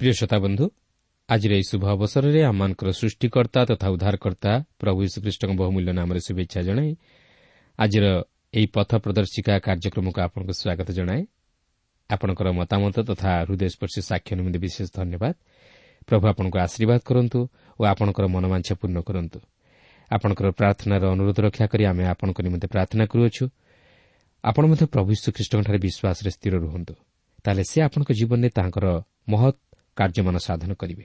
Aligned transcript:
ପ୍ରିୟ 0.00 0.12
ଶ୍ରୋତା 0.12 0.38
ବନ୍ଧୁ 0.38 0.64
ଆଜିର 1.28 1.52
ଏହି 1.54 1.64
ଶୁଭ 1.70 1.84
ଅବସରରେ 1.92 2.40
ଆମମାନଙ୍କର 2.42 2.88
ସୃଷ୍ଟିକର୍ତ୍ତା 2.90 3.60
ତଥା 3.70 3.86
ଉଦ୍ଧାରକର୍ତ୍ତା 3.94 4.52
ପ୍ରଭୁ 4.80 4.98
ଯୀଶୁଖ୍ରୀଷ୍ଟଙ୍କ 5.04 5.52
ବହୁମୂଲ୍ୟ 5.60 5.92
ନାମରେ 5.92 6.20
ଶୁଭେଚ୍ଛା 6.26 6.60
ଜଣାଇ 6.62 6.90
ଆଜିର 7.78 8.04
ଏହି 8.54 8.66
ପଥ 8.66 8.90
ପ୍ରଦର୍ଶିକା 9.04 9.54
କାର୍ଯ୍ୟକ୍ରମକୁ 9.66 10.18
ଆପଣଙ୍କୁ 10.26 10.52
ସ୍ୱାଗତ 10.60 10.88
ଜଣାଏ। 10.98 11.22
ଆପଣଙ୍କର 12.10 12.48
ମତାମତ 12.60 12.96
ତଥା 13.10 13.32
ହୃଦୟସ୍ପର୍ଶୀ 13.48 14.00
ସାକ୍ଷ୍ୟ 14.10 14.32
ନିମନ୍ତେ 14.38 14.58
ବିଶେଷ 14.58 14.88
ଧନ୍ୟବାଦ। 14.98 15.34
ପ୍ରଭୁ 16.08 16.24
ଆପଣଙ୍କୁ 16.32 16.58
ଆଶୀର୍ବାଦ 16.58 17.00
କରନ୍ତୁ 17.04 17.38
ଓ 17.80 17.82
ଆପଣଙ୍କର 17.84 18.24
ମନମାଂଛ 18.26 18.68
ପୂର୍ଣ୍ଣ 18.80 18.98
କରନ୍ତୁ। 19.00 19.38
ଆପଣଙ୍କର 20.10 20.46
ପ୍ରାର୍ଥନାର 20.50 21.02
ଅନୁରୋଧ 21.14 21.38
ରକ୍ଷା 21.40 21.66
କରି 21.66 21.84
ଆମେ 21.84 22.04
ଆପଣଙ୍କ 22.12 22.38
ନିମନ୍ତେ 22.46 22.66
ପ୍ରାର୍ଥନା 22.66 23.04
କରୁଅଛୁ। 23.06 23.44
ଆପଣ 24.44 24.62
ମଧ୍ୟ 24.66 24.84
ପ୍ରଭୁ 24.86 25.10
ଶ୍ରୀଖ୍ରୀଷ୍ଟଙ୍କଠାରେ 25.22 25.78
ବିଶ୍ୱାସରେ 25.78 26.30
ସ୍ଥିର 26.30 26.54
ରୁହନ୍ତୁ। 26.56 26.94
ତାହେଲେ 27.44 27.62
ସେ 27.70 27.78
ଆପଣଙ୍କ 27.82 28.10
ଜୀବନରେ 28.12 28.48
ତାଙ୍କର 28.48 28.86
ମହତ୍ 29.28 29.58
କାର୍ଯ୍ୟମାନ 29.96 30.36
ସାଧନ 30.38 30.70
କରିବେ। 30.74 31.04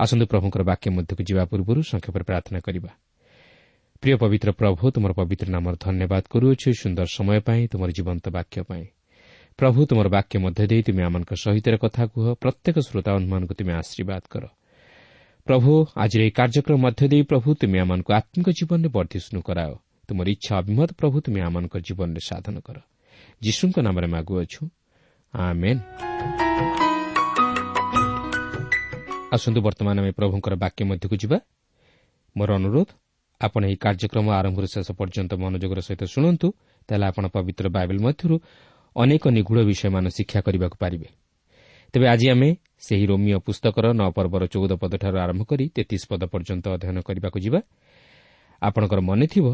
ଆସନ୍ତୁ 0.00 0.24
ପ୍ରଭୁଙ୍କର 0.26 0.62
ବାକ୍ୟ 0.62 0.86
ମଧ୍ୟକୁ 0.90 1.22
ଯିବା 1.28 1.42
ପୂର୍ବରୁ 1.44 1.80
ସଂକ୍ଷେପରେ 1.82 2.24
ପ୍ରାର୍ଥନା 2.24 2.58
କରିବା। 2.60 2.90
ପ୍ରିୟ 4.02 4.14
ପବିତ୍ର 4.16 4.48
ପ୍ରଭୁ 4.52 4.84
ତୁମର 4.94 5.12
ପବିତ୍ର 5.12 5.46
ନାମର 5.50 5.74
ଧନ୍ୟବାଦ 5.80 6.22
କରୁଅଛୁ। 6.30 6.68
ସୁନ୍ଦର 6.82 7.06
ସମୟ 7.16 7.38
ପାଇଁ 7.40 7.62
ତୁମର 7.72 7.90
ଜୀବନ୍ତ 7.90 8.24
ବାକ୍ୟ 8.30 8.62
ପାଇଁ। 8.62 8.84
ପ୍ରଭୁ 9.58 9.80
ତୁମର 9.90 10.06
ବାକ୍ୟ 10.08 10.38
ମଧ୍ୟ 10.38 10.64
ଦେଇ 10.70 10.82
ତୁମେ 10.86 11.02
ଆମମାନଙ୍କ 11.02 11.32
ସହିତ 11.44 11.66
କଥା 11.84 12.02
କୁହ। 12.14 12.26
ପ୍ରତ୍ୟେକ 12.42 12.76
ଶ୍ରୋତାମାନଙ୍କୁ 12.78 13.54
ତୁମେ 13.58 13.72
ଆଶୀର୍ବାଦ 13.82 14.22
କର। 14.32 14.44
ପ୍ରଭୁ 15.46 15.72
ଆଜିର 16.02 16.20
ଏହି 16.26 16.32
କାର୍ଯ୍ୟକ୍ରମ 16.38 16.78
ମଧ୍ୟ 16.86 17.02
ଦେଇ 17.12 17.22
ପ୍ରଭୁ 17.30 17.48
ତୁମେ 17.60 17.78
ଆମମାନଙ୍କୁ 17.84 18.10
ଆତ୍ମିକ 18.18 18.48
ଜୀବନରେ 18.58 18.88
ବର୍ଦ୍ଧିଷ୍ଣୁ 18.96 19.40
କରାଅ। 19.48 19.72
ତୁମର 20.08 20.26
ଇଚ୍ଛା 20.34 20.52
ଅଭିମତ 20.62 20.88
ପ୍ରଭୁ 21.00 21.16
ତୁମେ 21.24 21.40
ଆମମାନଙ୍କ 21.48 21.74
ଜୀବନରେ 21.86 22.20
ସାଧନ 22.28 22.56
କର। 22.66 22.76
ଯୀଶୁଙ୍କ 23.44 23.76
ନାମରେ 23.86 24.08
ମାଗୁଅଛୁ 24.14 24.62
ଆସନ୍ତୁ 29.34 29.60
ବର୍ତ୍ତମାନ 29.66 29.96
ଆମେ 30.02 30.12
ପ୍ରଭୁଙ୍କର 30.18 30.54
ବାକ୍ୟ 30.64 30.82
ମଧ୍ୟକୁ 30.90 31.14
ଯିବା। 31.22 31.38
ମୋର 32.36 32.50
ଅନୁରୋଧ 32.58 32.88
ଆପଣ 33.40 33.62
ଏହି 33.68 33.76
କାର୍ଯ୍ୟକ୍ରମ 33.84 34.26
ଆରମ୍ଭରୁ 34.40 34.66
ଶେଷ 34.74 34.88
ପର୍ଯ୍ୟନ୍ତ 34.98 35.32
ମନୋଯୋଗର 35.42 35.80
ସହିତ 35.86 36.02
ଶୁଣନ୍ତୁ। 36.14 36.48
ତାହେଲେ 36.88 37.04
ଆପଣ 37.10 37.24
ପବିତ୍ର 37.34 37.66
ବାଇବେଲ 37.76 37.98
ମଧ୍ୟରୁ 38.06 38.36
ଅନେକ 38.98 39.24
ନିଗୁଢ଼ 39.28 39.60
ବିଷୟମାନ 39.70 40.04
ଶିକ୍ଷା 40.08 40.40
କରିବାକୁ 40.46 40.76
ପାରିବେ। 40.82 41.08
ତେବେ 41.94 42.06
ଆଜି 42.08 42.26
ଆମେ 42.34 42.48
ସେହି 42.86 43.04
ରୋମିଓ 43.10 43.38
ପୁସ୍ତକର 43.38 43.86
ନଅ 44.00 44.08
ପର୍ବର 44.16 44.42
ଚଉଦ 44.52 44.72
ପଦଠାରୁ 44.82 45.16
ଆରମ୍ଭ 45.24 45.42
କରି 45.50 45.64
ତେତିଶ 45.76 46.02
ପଦ 46.10 46.22
ପର୍ଯ୍ୟନ୍ତ 46.32 46.64
ଅଧ୍ୟୟନ 46.76 46.98
କରିବାକୁ 47.08 47.38
ଯିବା। 47.44 47.60
ଆପଣଙ୍କର 48.62 49.00
ମନେଥିବ 49.00 49.46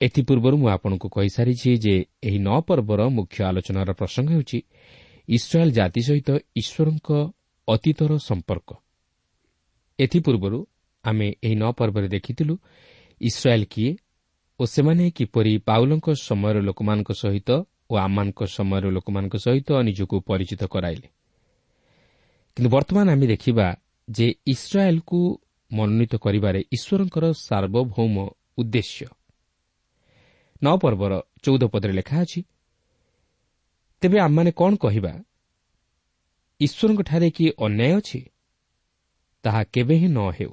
ଏଥିପୂର୍ବରୁ 0.00 0.56
ମୁଁ 0.56 0.68
ଆପଣଙ୍କୁ 0.68 1.08
କହିସାରିଛି 1.08 1.70
ଯେ 1.84 1.94
ଏହି 2.26 2.38
ନଅ 2.38 2.58
ପର୍ବର 2.68 3.00
ମୁଖ୍ୟ 3.08 3.38
ଆଲୋଚନାର 3.48 3.90
ପ୍ରସଙ୍ଗ 3.92 4.28
ହେଉଛି 4.34 4.58
ଇସ୍ରାଏଲ୍ 5.28 5.72
ଜାତି 5.72 6.00
ସହିତ 6.08 6.30
ଈଶ୍ୱରଙ୍କ 6.60 7.08
ଅତୀତର 7.68 8.12
ସମ୍ପର୍କ। 8.28 8.68
ଏଥିପୂର୍ବରୁ 9.98 10.58
ଆମେ 11.04 11.28
ଏହି 11.44 11.56
ନଅ 11.62 11.70
ପର୍ବରେ 11.78 12.08
ଦେଖିଥିଲୁ 12.08 12.54
ଇସ୍ରାଏଲ୍ 13.20 13.66
କିଏ 13.70 13.92
ଓ 14.60 14.62
ସେମାନେ 14.66 15.04
କିପରି 15.10 15.52
ପାଉଲଙ୍କ 15.68 16.06
ସମୟର 16.28 16.56
ଲୋକମାନଙ୍କ 16.60 17.10
ସହିତ 17.22 17.50
ଓ 17.92 17.94
ଆମମାନଙ୍କ 17.96 18.40
ସମୟର 18.46 18.84
ଲୋକମାନଙ୍କ 18.90 19.34
ସହିତ 19.36 19.68
ନିଜକୁ 19.82 20.16
ପରିଚିତ 20.28 20.62
କରାଇଲେ। 20.64 21.08
କିନ୍ତୁ 22.56 22.68
ବର୍ତ୍ତମାନ 22.70 23.06
ଆମେ 23.12 23.26
ଦେଖିବା 23.26 23.66
ଯେ 24.08 24.26
ଇସ୍ରାଏଲ୍କୁ 24.46 25.20
ମନୋନୀତ 25.70 26.12
କରିବାରେ 26.16 26.60
ଈଶ୍ୱରଙ୍କର 26.72 27.24
ସାର୍ବଭୌମ 27.46 28.16
ଉଦ୍ଦେଶ୍ୟ। 28.58 29.06
ନଅ 30.62 30.74
ପର୍ବର 30.76 31.12
ଚଉଦ 31.42 31.62
ପଦରେ 31.72 31.92
ଲେଖା 31.92 32.16
ଅଛି 32.22 32.40
ତେବେ 34.02 34.18
ଆମମାନେ 34.20 34.50
କ'ଣ 34.50 34.72
କହିବା? 34.76 35.12
ଈଶ୍ୱରଙ୍କଠାରେ 36.60 37.28
କି 37.30 37.44
ଅନ୍ୟାୟ 37.58 37.92
ଅଛି? 37.98 38.20
ତାହା 39.44 39.62
କେବେ 39.64 39.94
ହିଁ 39.98 40.08
ନ 40.08 40.18
ହେଉ। 40.30 40.52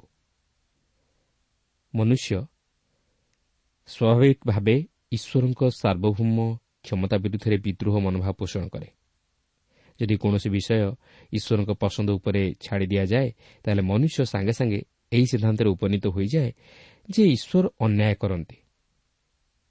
ମନୁଷ୍ୟ 1.94 2.32
ସ୍ୱାଭାବିକ 3.88 4.38
ଭାବେ 4.46 4.76
ଈଶ୍ୱରଙ୍କ 5.12 5.60
ସାର୍ବଭୌମ 5.80 6.38
କ୍ଷମତା 6.84 7.16
ବିରୁଦ୍ଧରେ 7.16 7.56
ବିଦ୍ରୋହ 7.58 7.94
ମନୋଭାବ 8.04 8.32
ପୋଷଣ 8.40 8.64
କରେ 8.68 8.88
ଯଦି 10.00 10.14
କୌଣସି 10.16 10.48
ବିଷୟ 10.48 10.72
ଈଶ୍ୱରଙ୍କ 11.32 11.70
ପସନ୍ଦ 11.82 12.08
ଉପରେ 12.18 12.42
ଛାଡ଼ି 12.60 12.86
ଦିଆଯାଏ 12.92 13.28
ତାହେଲେ 13.64 13.82
ମନୁଷ୍ୟ 13.82 14.18
ସାଙ୍ଗେ 14.32 14.52
ସାଙ୍ଗେ 14.52 14.80
ଏହି 15.12 15.26
ସିଦ୍ଧାନ୍ତରେ 15.26 15.68
ଉପନୀତ 15.74 16.04
ହୋଇଯାଏ 16.06 16.50
ଯେ 17.08 17.22
ଈଶ୍ୱର 17.36 17.64
ଅନ୍ୟାୟ 17.80 18.14
କରନ୍ତି 18.22 18.58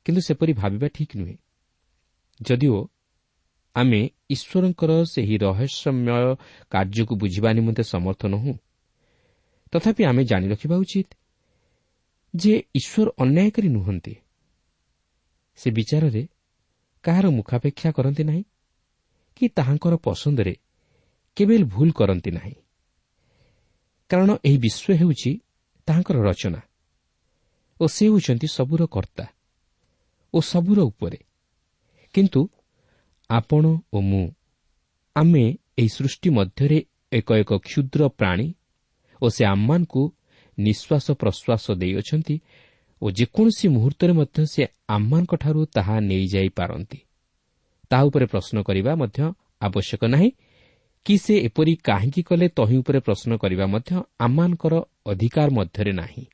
କିନ୍ତୁ 0.06 0.21
ସେପରି 0.21 0.53
ଭାବିବା 0.53 0.88
ଠିକ୍ 0.95 1.13
ନୁହେଁ 1.15 1.35
ଯଦିଓ 2.39 2.77
ଆମେ 3.75 4.01
ଈଶ୍ୱରଙ୍କର 4.29 4.91
ସେହି 5.05 5.35
ରହସ୍ୟମୟ 5.38 6.07
କାର୍ଯ୍ୟକୁ 6.71 7.13
ବୁଝିବା 7.15 7.50
ନିମନ୍ତେ 7.53 7.83
ସମର୍ଥ 7.83 8.21
ନୁହଁ 8.25 8.53
ତଥାପି 9.73 10.03
ଆମେ 10.05 10.23
ଜାଣି 10.23 10.45
ରଖିବା 10.50 10.75
ଉଚିତ 10.83 11.09
ଯେ 12.33 12.53
ଈଶ୍ୱର 12.75 13.07
ଅନ୍ୟାୟକାରୀ 13.17 13.69
ନୁହନ୍ତି 13.69 14.13
ସେ 15.59 15.67
ବିଚାରରେ 15.71 16.23
କାହାର 17.04 17.28
ମୁଖାପେକ୍ଷା 17.30 17.92
କରନ୍ତି 17.92 18.24
ନାହିଁ? 18.24 18.44
କି 19.36 19.46
ତାହାଙ୍କର 19.50 19.96
ପସନ୍ଦରେ 19.96 20.54
କେବେ 21.36 21.56
ଭୁଲ 21.63 21.90
କରନ୍ତି 21.92 22.31
ନାହିଁ? 22.31 22.56
କାରଣ 24.10 24.30
ଏହି 24.46 24.57
ବିଶ୍ୱ 24.57 24.98
ହେଉଛି 25.00 25.31
ତାହାଙ୍କର 25.88 26.18
ରଚନା 26.22 26.62
ଓ 27.80 27.88
ସେ 27.88 28.06
ହେଉଛନ୍ତି 28.06 28.48
ସବୁର 28.48 28.81
କର୍ତ୍ତା 28.86 29.25
ଓ 30.34 30.42
ସବୁର 30.42 30.80
ଉପରେ। 30.81 31.19
କିନ୍ତୁ 32.13 32.42
ଆପଣ 33.30 33.63
ଓ 33.94 34.01
ମୁଁ 34.01 34.25
ଆମେ 35.16 35.57
ଏହି 35.78 35.90
ସୃଷ୍ଟି 35.90 36.30
ମଧ୍ୟରେ 36.30 36.84
ଏକ 37.13 37.28
ଏକ 37.34 37.51
କ୍ଷୁଦ୍ର 37.54 38.07
ପ୍ରାଣୀ 38.07 38.48
ଓ 39.22 39.30
ସେ 39.30 39.46
ଆମମାନଙ୍କୁ 39.46 40.04
ନିଶ୍ୱାସ 40.60 41.06
ପ୍ରଶ୍ୱାସ 41.12 41.66
ଦେଇଅଛନ୍ତି 41.72 42.36
ଓ 43.01 43.12
ଯେକୌଣସି 43.12 43.68
ମୁହୂର୍ତ୍ତରେ 43.68 44.13
ମଧ୍ୟ 44.13 44.46
ସେ 44.46 44.63
ଆମମାନଙ୍କଠାରୁ 44.88 45.62
ତାହା 45.66 45.96
ନେଇଯାଇପାରନ୍ତି। 46.00 47.00
ତାହା 47.92 48.04
ଉପରେ 48.04 48.25
ପ୍ରଶ୍ନ 48.25 48.57
କରିବା 48.62 48.92
ମଧ୍ୟ 48.96 49.19
ଆବଶ୍ୟକ 49.62 50.01
ନାହିଁ। 50.06 50.30
କି 51.06 51.16
ସେ 51.18 51.34
ଏପରି 51.48 51.74
କାହିଁକି 51.75 52.22
କଲେ 52.24 52.48
ତହିଁ 52.50 52.78
ଉପରେ 52.78 53.00
ପ୍ରଶ୍ନ 53.00 53.31
କରିବା 53.38 53.66
ମଧ୍ୟ 53.66 53.92
ଆମମାନଙ୍କର 54.19 54.74
ଅଧିକାର 55.06 55.48
ମଧ୍ୟରେ 55.50 55.92
ନାହିଁ। 55.92 56.25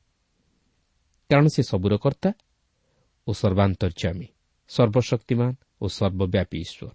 କାରଣ 1.29 1.47
ସେ 1.47 1.61
ସବୁର 1.63 1.93
କର୍ତ୍ତା 1.97 2.29
ଓ 3.27 3.31
ସର୍ବାନ୍ତର୍ଯ୍ୟାମୀ 3.33 4.27
ସର୍ବଶକ୍ତିମାନ 4.69 5.51
ଓ 5.81 5.85
ସର୍ବବ୍ୟାପୀ 5.87 6.57
ଈଶ୍ୱର। 6.57 6.89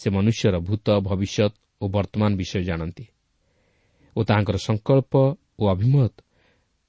ସେ 0.00 0.08
ମନୁଷ୍ୟର 0.10 0.54
ଭୂତ 0.58 0.86
ଭବିଷ୍ୟତ 1.00 1.54
ଓ 1.80 1.84
ବର୍ତ୍ତମାନ 1.88 2.30
ବିଷୟ 2.36 2.62
ଜାଣନ୍ତି 2.62 3.04
ଓ 4.16 4.20
ତାହାଙ୍କର 4.24 4.56
ସଂକଳ୍ପ 4.68 5.12
ଓ 5.60 5.64
ଅଭିମତ 5.68 6.14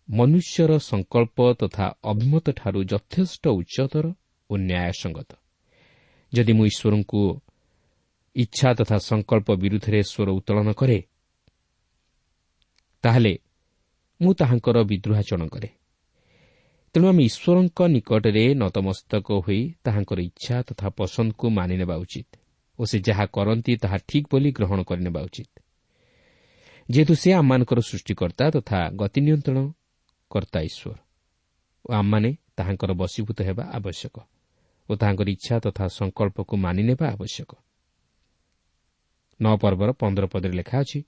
ମନୁଷ୍ୟର 0.10 0.72
ସଂକଳ୍ପ 0.80 1.38
ତଥା 1.60 1.86
ଅଭିମତଠାରୁ 2.04 2.80
ଯଥେଷ୍ଟ 2.92 3.44
ଉଚ୍ଚତର 3.50 4.06
ଓ 4.50 4.54
ନ୍ୟାୟସଙ୍ଗତ। 4.58 5.32
ଯଦି 6.34 6.54
ମୁଁ 6.54 6.66
ଈଶ୍ୱରଙ୍କୁ 6.66 7.22
ଇଚ୍ଛା 8.36 8.70
ତଥା 8.74 8.98
ସଂକଳ୍ପ 9.10 9.48
ବିରୁଦ୍ଧରେ 9.64 10.00
ସ୍ୱର 10.04 10.30
ଉତ୍ତୋଳନ 10.30 10.70
କରେ 10.74 11.00
ତାହେଲେ 13.04 13.34
ମୁଁ 14.22 14.32
ତାହାଙ୍କର 14.34 14.78
ବିଦ୍ରୋହାଚରଣ 14.84 15.44
କରେ। 15.48 15.70
ତେଣୁ 16.96 17.06
ଆମେ 17.08 17.24
ଈଶ୍ୱରଙ୍କ 17.30 17.80
ନିକଟରେ 17.96 18.46
ନତମସ୍ତକ 18.56 19.28
ହୋଇ 19.46 19.62
ତାହାଙ୍କର 19.84 20.20
ଇଚ୍ଛା 20.30 20.56
ତଥା 20.68 20.88
ପସନ୍ଦକୁ 20.98 21.46
ମାନିନେବା 21.50 21.96
ଉଚିତ 21.96 22.30
ଓ 22.80 22.84
ସେ 22.86 22.98
ଯାହା 23.08 23.26
କରନ୍ତି 23.36 23.74
ତାହା 23.84 23.98
ଠିକ୍ 24.08 24.28
ବୋଲି 24.32 24.50
ଗ୍ରହଣ 24.52 24.80
କରିନେବା 24.90 25.22
ଉଚିତ। 25.28 25.54
ଯେହେତୁ 26.90 27.14
ସେ 27.22 27.30
ଆମମାନଙ୍କର 27.34 27.80
ସୃଷ୍ଟିକର୍ତ୍ତା 27.90 28.46
ତଥା 28.56 28.80
ଗତି 29.00 29.20
ନିୟନ୍ତ୍ରଣ 29.22 29.60
କର୍ତ୍ତା 30.36 30.60
ଈଶ୍ୱର। 30.70 30.98
ଓ 31.86 31.90
ଆମମାନେ 32.00 32.30
ତାହାଙ୍କର 32.58 32.92
ବଶୀଭୂତ 33.02 33.40
ହେବା 33.48 33.64
ଆବଶ୍ୟକ 33.78 34.16
ଓ 34.90 34.92
ତାହାଙ୍କର 35.02 35.28
ଇଚ୍ଛା 35.36 35.56
ତଥା 35.66 35.86
ସଂକଳ୍ପକୁ 35.98 36.54
ମାନିନେବା 36.66 37.06
ଆବଶ୍ୟକ। 37.16 37.52
ନଅ 39.40 39.54
ପର୍ବର 39.62 39.90
ପନ୍ଦର 40.02 40.26
ପଦରେ 40.34 40.54
ଲେଖା 40.60 40.78
ଅଛି 40.84 41.00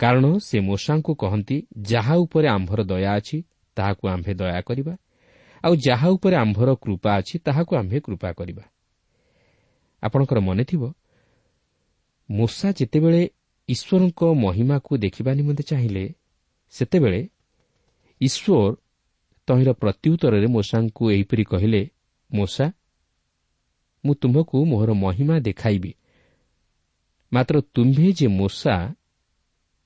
କାରଣ 0.00 0.24
ସେ 0.38 0.56
ମୂଷାଙ୍କୁ 0.60 1.12
କହନ୍ତି 1.22 1.56
ଯାହା 1.90 2.14
ଉପରେ 2.24 2.46
ଆମ୍ଭର 2.48 2.80
ଦୟା 2.82 3.10
ଅଛି 3.18 3.38
ତାହାକୁ 3.76 4.04
ଆମ୍ଭେ 4.08 4.32
ଦୟା 4.34 4.60
କରିବା। 4.68 4.94
ଆଉ 5.64 5.74
ଯାହା 5.86 6.08
ଉପରେ 6.16 6.36
ଆମ୍ଭର 6.36 6.70
କୃପା 6.74 7.10
ଅଛି 7.20 7.34
ତାହାକୁ 7.46 7.72
ଆମ୍ଭେ 7.76 7.98
କୃପା 8.00 8.28
କରିବା। 8.38 8.64
ଆପଣଙ୍କର 10.02 10.38
ମନେଥିବ 10.40 10.82
ମୂଷା 12.28 12.68
ଯେତେବେଳେ 12.78 13.22
ଈଶ୍ୱରଙ୍କ 13.68 14.20
ମହିମାକୁ 14.44 14.92
ଦେଖିବା 14.96 15.30
ନିମନ୍ତେ 15.38 15.64
ଚାହିଁଲେ 15.70 16.04
ସେତେବେଳେ 16.74 17.20
ଈଶ୍ୱର 18.22 18.76
ତହିଁର 19.48 19.70
ପ୍ରତ୍ୟୁତ୍ତରରେ 19.72 20.46
ମୂଷାଙ୍କୁ 20.46 21.02
ଏହିପରି 21.10 21.44
କହିଲେ 21.44 21.82
ମୂଷା 22.30 22.66
ମୁଁ 24.04 24.14
ତୁମ୍ଭକୁ 24.14 24.56
ମୋହର 24.64 24.90
ମହିମା 24.94 25.36
ଦେଖାଇବି। 25.38 25.92
ମାତ୍ର 27.32 27.54
ତୁମ୍ଭେ 27.74 28.08
ଯେ 28.12 28.26
ମୂଷା 28.38 28.74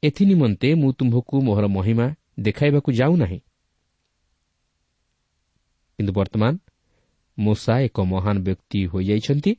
ଏଥି 0.03 0.25
ନିମନ୍ତେ 0.27 0.69
ମୁଁ 0.75 0.91
ତୁମ୍ଭକୁ 0.93 1.35
ମୋହର 1.43 1.67
ମହିମା 1.67 2.06
ଦେଖାଇବାକୁ 2.41 2.91
ଯାଉନାହିଁ। 2.93 3.41
କିନ୍ତୁ 5.99 6.12
ବର୍ତ୍ତମାନ 6.12 6.53
ମୂଷା 7.39 7.75
ଏକ 7.81 7.97
ମହାନ 8.12 8.37
ବ୍ୟକ୍ତି 8.39 8.81
ହୋଇଯାଇଛନ୍ତି 8.87 9.53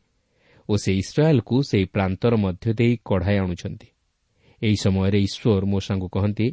ଓ 0.69 0.73
ସେ 0.77 0.91
ଇସ୍ରାଏଲ୍କୁ 0.93 1.55
ସେହି 1.63 1.85
ପ୍ରାନ୍ତର 1.85 2.33
ମଧ୍ୟ 2.35 2.65
ଦେଇ 2.73 2.93
କଢ଼ାଇ 3.05 3.37
ଆଣୁଛନ୍ତି। 3.37 3.87
ଏହି 4.61 4.77
ସମୟରେ 4.83 5.19
ଈଶ୍ୱର 5.27 5.63
ମୂଷାଙ୍କୁ 5.65 6.07
କହନ୍ତି 6.09 6.47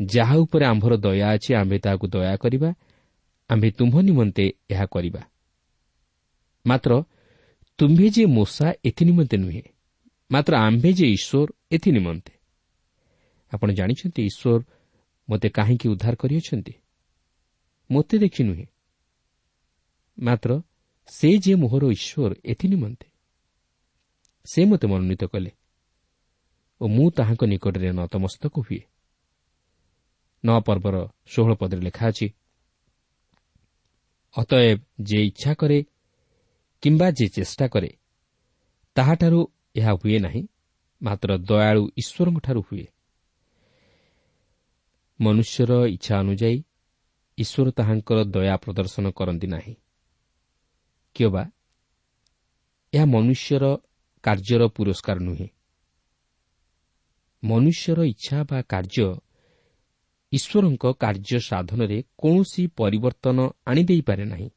ଯାହା 0.00 0.34
ଉପରେ 0.34 0.64
ଆମ୍ଭର 0.64 0.96
ଦୟା 0.96 1.28
ଅଛି 1.34 1.54
ଆମ୍ଭେ 1.54 1.78
ତାହାକୁ 1.78 2.06
ଦୟା 2.08 2.36
କରିବା 2.36 2.74
ଆମ୍ଭେ 3.50 3.70
ତୁମ୍ଭ 3.70 4.00
ନିମନ୍ତେ 4.00 4.52
ଏହା 4.70 4.86
କରିବା। 4.86 5.22
ମାତ୍ର 6.66 7.02
ତୁମ୍ଭେ 7.78 8.08
ଯେ 8.10 8.26
ମୂଷା 8.26 8.72
ଏଥି 8.84 9.04
ନିମନ୍ତେ 9.04 9.36
ନୁହେଁ 9.36 9.62
ମାତ୍ର 10.30 10.52
ଆମ୍ଭେ 10.56 10.92
ଯେ 10.92 11.06
ଈଶ୍ୱର 11.08 11.48
ଏଥି 11.70 11.90
ନିମନ୍ତେ। 11.92 12.32
ଆପଣ 13.52 13.72
ଜାଣିଛନ୍ତି 13.72 14.20
ଈଶ୍ୱର 14.22 14.62
ମୋତେ 15.28 15.48
କାହିଁକି 15.48 15.88
ଉଦ୍ଧାର 15.88 16.14
କରିଅଛନ୍ତି? 16.14 16.72
ମୋତେ 17.90 18.18
ଦେଖି 18.18 18.42
ନୁହେଁ। 18.44 18.66
ମାତ୍ର 20.18 20.50
ସେ 21.08 21.28
ଯେ 21.38 21.54
ମୋହର 21.54 21.84
ଈଶ୍ୱର 21.90 22.32
ଏଥି 22.44 22.68
ନିମନ୍ତେ। 22.68 23.06
ସେ 24.44 24.64
ମୋତେ 24.64 24.86
ମନୋନୀତ 24.86 25.24
କଲେ 25.24 25.50
ଓ 26.80 26.84
ମୁଁ 26.88 27.10
ତାହାଙ୍କ 27.10 27.42
ନିକଟରେ 27.44 27.92
ନତମସ୍ତକ 27.92 28.54
ହୁଏ। 28.60 28.80
ନଅ 30.44 30.60
ପର୍ବର 30.60 30.96
ଷୋହଳ 31.26 31.54
ପଦରେ 31.54 31.80
ଲେଖା 31.80 32.08
ଅଛି 32.08 32.28
ଅତଏବ 34.34 34.78
ଯେ 35.00 35.18
ଇଚ୍ଛା 35.22 35.54
କରେ 35.54 35.78
କିମ୍ବା 36.82 37.10
ଯେ 37.10 37.26
ଚେଷ୍ଟା 37.28 37.66
କରେ 37.68 37.90
ତାହାଠାରୁ 38.96 39.40
ଏହା 39.76 39.92
ହୁଏ 39.92 40.18
ନାହିଁ 40.18 40.42
ମାତ୍ର 41.02 41.30
ଦୟାଳୁ 41.38 41.82
ଈଶ୍ୱରଙ୍କଠାରୁ 41.96 42.60
ହୁଏ। 42.60 42.86
ମନୁଷ୍ୟର 45.20 45.72
ଇଚ୍ଛା 45.86 46.14
ଅନୁଯାୟୀ 46.18 46.58
ଈଶ୍ୱର 47.38 47.70
ତାହାଙ୍କର 47.70 48.18
ଦୟା 48.24 48.56
ପ୍ରଦର୍ଶନ 48.56 49.10
କରନ୍ତି 49.10 49.46
ନାହିଁ। 49.46 49.74
କିମ୍ବା 51.14 51.42
ଏହା 52.92 53.04
ମନୁଷ୍ୟର 53.04 53.64
କାର୍ଯ୍ୟର 54.24 54.62
ପୁରସ୍କାର 54.68 55.18
ନୁହେଁ। 55.18 55.48
ମନୁଷ୍ୟର 57.42 57.98
ଇଚ୍ଛା 58.04 58.38
ବା 58.44 58.58
କାର୍ଯ୍ୟ 58.62 59.06
ଈଶ୍ୱରଙ୍କ 60.32 60.84
କାର୍ଯ୍ୟ 60.92 61.38
ସାଧନରେ 61.40 62.02
କୌଣସି 62.18 62.66
ପରିବର୍ତ୍ତନ 62.66 63.38
ଆଣିଦେଇପାରେ 63.66 64.24
ନାହିଁ। 64.24 64.50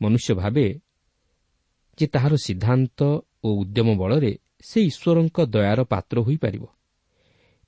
ମନୁଷ୍ୟ 0.00 0.34
ଭାବେ 0.34 0.66
ଯେ 1.98 2.06
ତାହାର 2.06 2.34
ସିଦ୍ଧାନ୍ତ 2.36 3.02
ଓ 3.44 3.48
ଉଦ୍ୟମ 3.54 3.88
ବଳରେ 3.96 4.32
ସେ 4.60 4.80
ଈଶ୍ୱରଙ୍କ 4.80 5.36
ଦୟାର 5.46 5.80
ପାତ୍ର 5.84 6.16
ହୋଇପାରିବ 6.20 6.64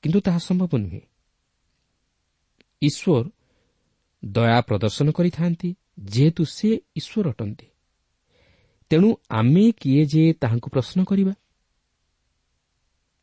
କିନ୍ତୁ 0.03 0.21
ତାହା 0.21 0.39
ସମ୍ଭବ 0.39 0.73
ନୁହେଁ। 0.77 1.01
ଈଶ୍ୱର 2.83 3.31
ଦୟା 4.25 4.61
ପ୍ରଦର୍ଶନ 4.61 5.11
କରିଥାନ୍ତି 5.11 5.75
ଯେହେତୁ 6.05 6.43
ସେ 6.45 6.69
ଈଶ୍ୱର 6.97 7.29
ଅଟନ୍ତି। 7.31 7.67
ତେଣୁ 8.91 9.09
ଆମେ 9.29 9.65
କିଏ 9.81 10.03
ଯେ 10.07 10.33
ତାହାଙ୍କୁ 10.33 10.69
ପ୍ରଶ୍ନ 10.71 11.05
କରିବା? 11.05 11.35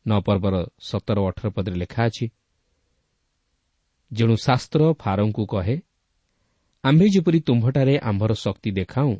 ନଅ 0.06 0.20
ପର୍ବର 0.20 0.54
ସତର 0.80 1.18
ଅଠର 1.28 1.50
ପଦରେ 1.50 1.76
ଲେଖା 1.76 2.02
ଅଛି 2.04 2.26
ଯେଣୁ 4.12 4.34
ଶାସ୍ତ୍ର 4.36 4.82
ଫାରଙ୍କୁ 4.94 5.44
କହେ 5.46 5.76
ଆମ୍ଭେ 6.84 7.06
ଯେପରି 7.08 7.38
ତୁମ୍ଭଠାରେ 7.40 7.94
ଆମ୍ଭର 7.98 8.32
ଶକ୍ତି 8.34 8.70
ଦେଖାଉଁ 8.70 9.14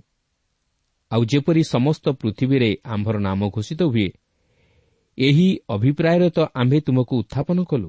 ଆଉ 1.11 1.23
ଯେପରି 1.25 1.62
ସମସ୍ତ 1.64 2.05
ପୃଥିବୀରେ 2.21 2.71
ଆମ୍ଭର 2.85 3.17
ନାମ 3.19 3.41
ଘୋଷିତ 3.49 3.83
ହୁଏ 3.85 4.09
ଏହି 5.19 5.49
ଅଭିପ୍ରାୟରେ 5.69 6.29
ତ 6.31 6.38
ଆମ୍ଭେ 6.55 6.79
ତୁମକୁ 6.81 7.14
ଉତ୍ଥାପନ 7.19 7.59
କଲୁ। 7.64 7.88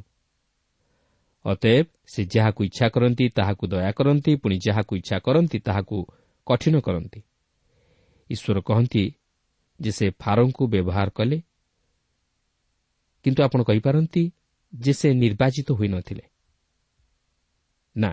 ଅତଏବ 1.46 1.88
ସେ 2.06 2.22
ଯାହାକୁ 2.26 2.62
ଇଚ୍ଛା 2.64 2.88
କରନ୍ତି 2.90 3.26
ତାହାକୁ 3.30 3.64
ଦୟା 3.68 3.92
କରନ୍ତି 3.92 4.32
ପୁଣି 4.36 4.56
ଯାହାକୁ 4.68 4.92
ଇଚ୍ଛା 4.96 5.18
କରନ୍ତି 5.20 5.58
ତାହାକୁ 5.60 5.98
କଠିନ 6.48 6.76
କରନ୍ତି। 6.80 7.20
ଈଶ୍ୱର 8.30 8.58
କହନ୍ତି 8.62 9.04
ଯେ 9.80 9.92
ସେ 9.92 10.06
ଫାରଙ୍କୁ 10.20 10.64
ବ୍ୟବହାର 10.68 11.08
କଲେ 11.10 11.38
କିନ୍ତୁ 13.26 13.40
ଆପଣ 13.44 13.60
କହିପାରନ୍ତି 13.64 14.24
ଯେ 14.74 14.94
ସେ 14.94 15.08
ନିର୍ବାଚିତ 15.14 15.70
ହୋଇନଥିଲେ 15.72 16.24
ନା 17.96 18.12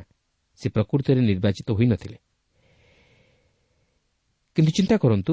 ସେ 0.60 0.66
ପ୍ରକୃତରେ 0.68 1.20
ନିର୍ବାଚିତ 1.20 1.68
ହୋଇନଥିଲେ 1.72 2.18
କିନ୍ତୁ 4.56 4.70
ଚିନ୍ତା 4.72 4.96
କରନ୍ତୁ 4.96 5.32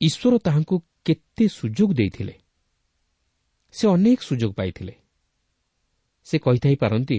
ଈଶ୍ୱର 0.00 0.34
ତାହାଙ୍କୁ 0.38 0.76
କେତେ 1.04 1.44
ସୁଯୋଗ 1.48 1.90
ଦେଇଥିଲେ। 1.94 2.34
ସେ 3.74 3.84
ଅନେକ 3.88 4.18
ସୁଯୋଗ 4.20 4.52
ପାଇଥିଲେ। 4.52 4.94
ସେ 6.26 6.36
କହିଥାଇ 6.38 6.76
ପାରନ୍ତି 6.76 7.18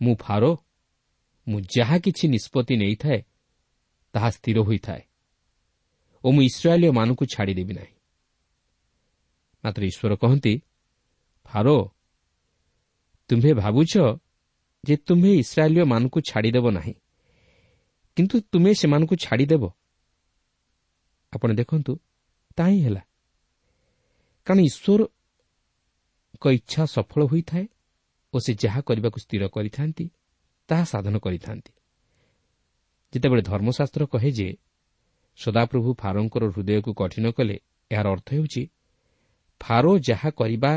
ମୁଁ 0.00 0.14
ଫାରୋ 0.20 0.52
ମୁଁ 1.46 1.58
ଯାହା 1.76 1.96
କିଛି 1.98 2.24
ନିଷ୍ପତ୍ତି 2.28 2.74
ନେଇଥାଏ 2.76 3.20
ତାହା 4.14 4.28
ସ୍ଥିର 4.30 4.58
ହୋଇଥାଏ 4.58 5.02
ଓ 6.24 6.28
ମୁଁ 6.30 6.42
ଇସ୍ରାଏଲୀୟମାନଙ୍କୁ 6.42 7.24
ଛାଡ଼ିଦେବି 7.26 7.74
ନାହିଁ। 7.74 7.94
ମାତ୍ର 9.64 9.82
ଈଶ୍ୱର 9.84 10.12
କହନ୍ତି 10.16 10.54
ଫାରୋ 11.46 11.76
ତୁମ୍ଭେ 13.30 13.52
ଭାବୁଛ 13.54 13.92
ଯେ 14.84 14.96
ତୁମ୍ଭେ 14.96 15.32
ଇସ୍ରାଏଲୀୟମାନଙ୍କୁ 15.34 16.20
ଛାଡ଼ିଦେବ 16.20 16.70
ନାହିଁ। 16.70 16.94
କିନ୍ତୁ 18.16 18.40
ତୁମେ 18.40 18.74
ସେମାନଙ୍କୁ 18.74 19.16
ଛାଡ଼ିଦେବ। 19.16 19.70
ଆପଣ 21.32 21.54
ଦେଖନ୍ତୁ 21.54 21.92
ତାହା 22.56 22.68
ହେଲା। 22.68 23.02
କାରଣ 24.46 24.60
ଈଶ୍ୱରଙ୍କ 24.60 26.44
ଇଚ୍ଛା 26.52 26.84
ସଫଳ 26.84 27.24
ହୋଇଥାଏ 27.26 27.66
ଓ 28.34 28.38
ସେ 28.38 28.52
ଯାହା 28.54 28.80
କରିବାକୁ 28.80 29.18
ସ୍ଥିର 29.20 29.48
କରିଥାନ୍ତି 29.48 30.10
ତାହା 30.68 30.84
ସାଧନ 30.84 31.18
କରିଥାନ୍ତି। 31.18 31.72
ଯେତେବେଳେ 33.12 33.42
ଧର୍ମଶାସ୍ତ୍ର 33.42 34.06
କହେ 34.06 34.30
ଯେ 34.30 34.48
ସଦାପ୍ରଭୁ 35.36 35.94
ଫାରୋଙ୍କର 35.94 36.44
ହୃଦୟକୁ 36.48 36.90
କଠିନ 36.94 37.30
କଲେ 37.30 37.56
ଏହାର 37.90 38.06
ଅର୍ଥ 38.08 38.28
ହେଉଛି 38.32 38.62
ଫାରୋ 39.60 39.98
ଯାହା 39.98 40.30
କରିବା 40.30 40.72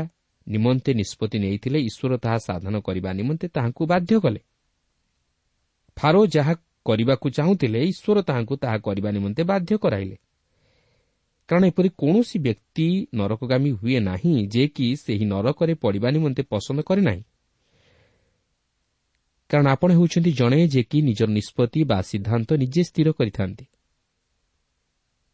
ନିମନ୍ତେ 0.48 0.94
ନିଷ୍ପତ୍ତି 0.94 1.38
ନେଇଥିଲେ 1.38 1.78
ଈଶ୍ୱର 1.78 2.16
ତାହା 2.16 2.38
ସାଧନ 2.38 2.80
କରିବା 2.80 3.12
ନିମନ୍ତେ 3.12 3.48
ତାହାଙ୍କୁ 3.48 3.86
ବାଧ୍ୟ 3.86 4.20
କଲେ। 4.20 4.40
ଫାରୋ 5.96 6.26
ଯାହା 6.26 6.54
କରିବାକୁ 6.86 7.30
ଚାହୁଁଥିଲେ 7.30 7.80
ଈଶ୍ୱର 7.82 8.22
ତାହାଙ୍କୁ 8.22 8.56
ତାହା 8.56 8.78
କରିବା 8.78 9.10
ନିମନ୍ତେ 9.10 9.42
ବାଧ୍ୟ 9.42 9.78
କରାଇଲେ। 9.78 10.16
କାରଣ 11.48 11.64
ଏପରି 11.64 11.88
କୌଣସି 11.88 12.38
ବ୍ୟକ୍ତି 12.38 13.06
ନରକଗାମୀ 13.14 13.70
ହୁଏ 13.70 13.98
ନାହିଁ 14.00 14.48
ଯେ 14.48 14.68
କି 14.68 14.96
ସେହି 14.96 15.24
ନରକରେ 15.24 15.74
ପଡ଼ିବା 15.74 16.10
ନିମନ୍ତେ 16.10 16.42
ପସନ୍ଦ 16.42 16.82
କରେ 16.82 17.02
ନାହିଁ। 17.02 17.22
କାରଣ 19.50 19.66
ଆପଣ 19.66 19.90
ହେଉଛନ୍ତି 19.92 20.32
ଜଣେ 20.32 20.68
ଯେ 20.68 20.82
କି 20.82 21.02
ନିଜର 21.02 21.30
ନିଷ୍ପତ୍ତି 21.30 21.80
ବା 21.84 22.02
ସିଦ୍ଧାନ୍ତ 22.02 22.48
ନିଜେ 22.52 22.82
ସ୍ଥିର 22.82 23.08
କରିଥାନ୍ତି। 23.12 23.64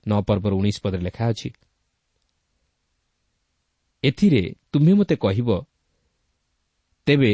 ନଅ 0.07 0.21
ପର୍ବର 0.23 0.53
ଉଣେଇଶ 0.55 0.77
ପଦରେ 0.83 1.03
ଲେଖା 1.03 1.25
ଅଛି 1.29 1.49
ଏଥିରେ 4.03 4.43
ତୁମେ 4.73 4.93
ମୋତେ 4.93 5.17
କହିବ 5.17 5.49
ତେବେ 7.07 7.33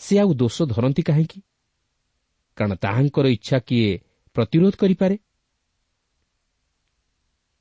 ସେ 0.00 0.14
ଆଉ 0.18 0.30
ଦୋଷ 0.34 0.56
ଧରନ୍ତି 0.62 1.02
କାହିଁକି? 1.02 1.38
କାରଣ 2.58 2.72
ତାହାଙ୍କର 2.74 3.26
ଇଚ୍ଛା 3.26 3.58
କିଏ 3.68 3.90
ପ୍ରତିରୋଧ 4.36 4.74
କରିପାରେ? 4.76 5.16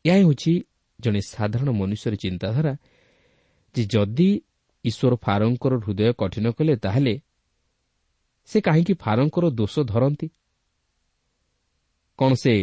ଏହା 0.05 0.17
ହେଉଛି 0.17 0.53
ଜଣେ 0.99 1.21
ସାଧାରଣ 1.33 1.69
ମନୁଷ୍ୟର 1.71 2.13
ଚିନ୍ତାଧାରା 2.15 2.73
ଯେ 3.75 3.83
ଯଦି 3.85 4.29
ଈଶ୍ୱର 4.85 5.13
ଫାରଙ୍କର 5.25 5.73
ହୃଦୟ 5.85 6.13
କଠିନ 6.13 6.45
କଲେ 6.51 6.73
ତାହେଲେ 6.75 7.13
ସେ 8.49 8.57
କାହିଁକି 8.61 8.93
ଫାରଙ୍କର 9.03 9.45
ଦୋଷ 9.49 9.75
ଧରନ୍ତି? 9.91 10.27
କ'ଣ 12.19 12.31
ସେ 12.33 12.53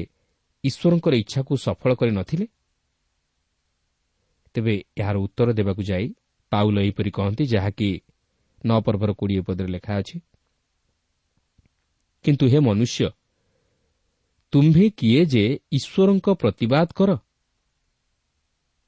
ଈଶ୍ୱରଙ୍କର 0.64 1.14
ଇଚ୍ଛାକୁ 1.14 1.52
ସଫଳ 1.56 1.90
କରିନଥିଲେ 1.94 2.46
ତେବେ 4.58 4.74
ଏହାର 4.96 5.16
ଉତ୍ତର 5.18 5.48
ଦେବାକୁ 5.52 5.82
ଯାଇ 5.82 6.06
ପାଉଲ 6.52 6.76
ଏହିପରି 6.78 7.10
କହନ୍ତି 7.10 7.44
ଯାହାକି 7.46 7.90
ନଅ 8.66 8.78
ପର୍ବର 8.80 9.10
କୋଡ଼ିଏ 9.12 9.40
ପଦରେ 9.40 9.68
ଲେଖା 9.68 9.92
ଅଛି 9.98 10.16
କିନ୍ତୁ 12.24 12.44
ହେ 12.48 12.58
ମନୁଷ୍ୟ 12.58 13.08
ତୁମ୍ଭେ 14.52 14.86
କିଏ 14.90 15.22
ଯେ 15.24 15.44
ଈଶ୍ୱରଙ୍କ 15.72 16.26
ପ୍ରତିବାଦ 16.34 16.88
କର? 16.94 17.10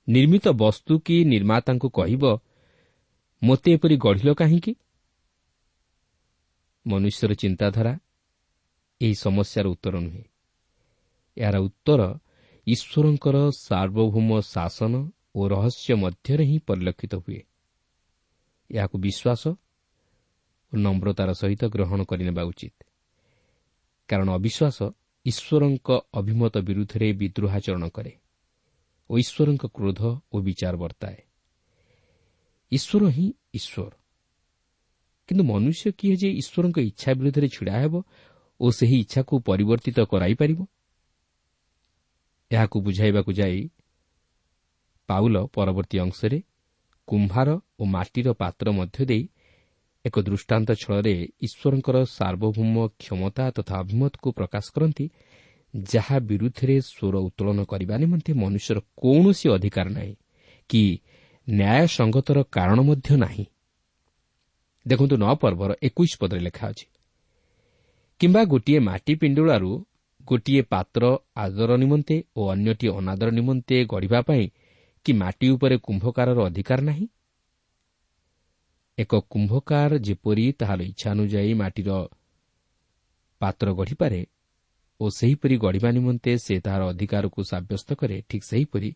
ନିର୍ମିତ 0.08 0.46
ବସ୍ତୁ 0.48 0.92
କି 0.98 1.16
ନିର୍ମାତାଙ୍କୁ 1.24 1.88
କହିବ 1.90 2.24
ମୋତେ 3.42 3.68
ଏପରି 3.72 3.96
ଗଢ଼ିଲ 3.96 4.30
କାହିଁକି? 4.34 4.72
ମନୁଷ୍ୟର 6.86 7.32
ଚିନ୍ତାଧାରା 7.34 7.92
ଏହି 9.00 9.14
ସମସ୍ୟାର 9.14 9.66
ଉତ୍ତର 9.68 9.94
ନୁହେଁ। 10.00 10.24
ଏହାର 11.36 11.56
ଉତ୍ତର 11.58 12.00
ଈଶ୍ୱରଙ୍କର 12.66 13.36
ସାର୍ବଭୌମ 13.60 14.30
ଶାସନ 14.40 14.94
ଓ 15.34 15.48
ରହସ୍ୟ 15.48 15.94
ମଧ୍ୟରେ 15.94 16.44
ହିଁ 16.44 16.58
ପରିଲକ୍ଷିତ 16.58 17.14
ହୁଏ। 17.14 17.40
ଏହାକୁ 18.70 18.98
ବିଶ୍ୱାସ 18.98 19.42
ଓ 20.72 20.76
ନମ୍ରତାର 20.76 21.30
ସହିତ 21.32 21.62
ଗ୍ରହଣ 21.64 22.04
କରିନେବା 22.04 22.42
ଉଚିତ। 22.42 22.76
କାରଣ 24.08 24.28
ଅବିଶ୍ୱାସ 24.30 24.78
ଈଶ୍ୱରଙ୍କ 25.26 25.88
ଅଭିମତ 26.12 26.54
ବିରୁଦ୍ଧରେ 26.58 27.12
ବିଦ୍ରୋହାଚରଣ 27.12 27.84
କରେ 27.88 28.12
ଓ 29.10 29.12
ଈଶ୍ୱରଙ୍କ 29.18 29.64
କ୍ରୋଧ 29.66 30.00
ଓ 30.32 30.36
ବିଚାର 30.40 30.74
ବର୍ତ୍ତାଏ। 30.76 31.18
ଈଶ୍ୱର 32.72 33.02
ହିଁ 33.10 33.26
ଈଶ୍ୱର। 33.54 33.92
କିନ୍ତୁ 35.28 35.44
ମନୁଷ୍ୟ 35.44 35.92
କିଏ 35.92 36.16
ଯେ 36.16 36.28
ଈଶ୍ୱରଙ୍କ 36.30 36.78
ଇଚ୍ଛା 36.78 37.10
ବିରୁଦ୍ଧରେ 37.14 37.48
ଛିଡ଼ା 37.48 37.74
ହେବ 37.80 37.94
ଓ 38.60 38.70
ସେହି 38.70 38.96
ଇଚ୍ଛାକୁ 39.00 39.34
ପରିବର୍ତ୍ତିତ 39.40 39.98
କରାଇପାରିବ? 40.00 40.66
ଏହାକୁ 42.50 42.76
ବୁଝାଇବାକୁ 42.80 43.32
ଯାଇ 43.32 43.58
ପାଉଲ 45.10 45.36
ପରବର୍ତ୍ତୀ 45.54 45.96
ଅଂଶରେ 46.04 46.38
କୁମ୍ଭାର 47.08 47.48
ଓ 47.80 47.82
ମାଟିର 47.94 48.28
ପାତ୍ର 48.40 48.66
ମଧ୍ୟ 48.78 49.04
ଦେଇ 49.10 49.24
ଏକ 50.04 50.16
ଦୃଷ୍ଟାନ୍ତ 50.26 50.70
ଛଳରେ 50.82 51.14
ଈଶ୍ୱରଙ୍କର 51.46 51.96
ସାର୍ବଭୌମ 52.16 52.76
କ୍ଷମତା 53.00 53.44
ତଥା 53.56 53.74
ଅଭିମତକୁ 53.82 54.28
ପ୍ରକାଶ 54.38 54.64
କରନ୍ତି 54.74 55.06
ଯାହା 55.74 56.16
ବିରୁଦ୍ଧରେ 56.28 56.76
ସ୍ୱର 56.82 57.14
ଉତ୍ତୋଳନ 57.26 57.60
କରିବା 57.64 57.94
ନିମନ୍ତେ 58.02 58.32
ମନୁଷ୍ୟର 58.42 58.78
କୌଣସି 59.02 59.46
ଅଧିକାର 59.56 59.86
ନାହିଁ 59.96 60.14
କି 60.70 60.82
ନ୍ୟାୟ 61.48 61.84
ସଙ୍ଗତର 61.96 62.38
କାରଣ 62.56 62.78
ମଧ୍ୟ 62.88 63.08
ନାହିଁ। 63.16 63.44
ଦେଖନ୍ତୁ 64.86 65.14
ନଅ 65.16 65.34
ପର୍ବର 65.42 65.70
ଏକୋଇଶ 65.82 66.12
ପଦରେ 66.20 66.40
ଲେଖା 66.40 66.64
ଅଛି 66.72 66.86
କିମ୍ବା 68.20 68.42
ଗୋଟିଏ 68.52 68.78
ମାଟି 68.80 69.12
ପିଣ୍ଡୁଳାରୁ 69.20 69.70
ଗୋଟିଏ 70.28 70.62
ପାତ୍ର 70.72 71.02
ଆଦର 71.36 71.70
ନିମନ୍ତେ 71.82 72.16
ଓ 72.36 72.40
ଅନ୍ୟଟି 72.54 72.86
ଅନାଦର 72.98 73.28
ନିମନ୍ତେ 73.30 73.76
ଗଢ଼ିବା 73.92 74.20
ପାଇଁ 74.28 74.44
କି 75.06 75.12
ମାଟି 75.12 75.46
ଉପରେ 75.50 75.76
କୁମ୍ଭକାରର 75.76 76.38
ଅଧିକାର 76.44 76.80
ନାହିଁ? 76.80 77.06
ଏକ 78.98 79.12
କୁମ୍ଭକାର 79.30 79.98
ଯେପରି 79.98 80.52
ତାହାର 80.52 80.80
ଇଚ୍ଛା 80.82 81.08
ଅନୁଯାୟୀ 81.10 81.54
ମାଟିର 81.54 81.90
ପାତ୍ର 83.40 83.66
ଗଢ଼ିପାରେ 83.74 84.20
ଓ 85.00 85.04
ସେହିପରି 85.08 85.56
ଗଢ଼ିବା 85.58 85.90
ନିମନ୍ତେ 85.90 86.32
ସେ 86.38 86.54
ତାହାର 86.60 86.82
ଅଧିକାରକୁ 86.88 87.40
ସାବ୍ୟସ୍ତ 87.42 87.88
କରେ 87.94 88.16
ଠିକ୍ 88.28 88.44
ସେହିପରି 88.44 88.90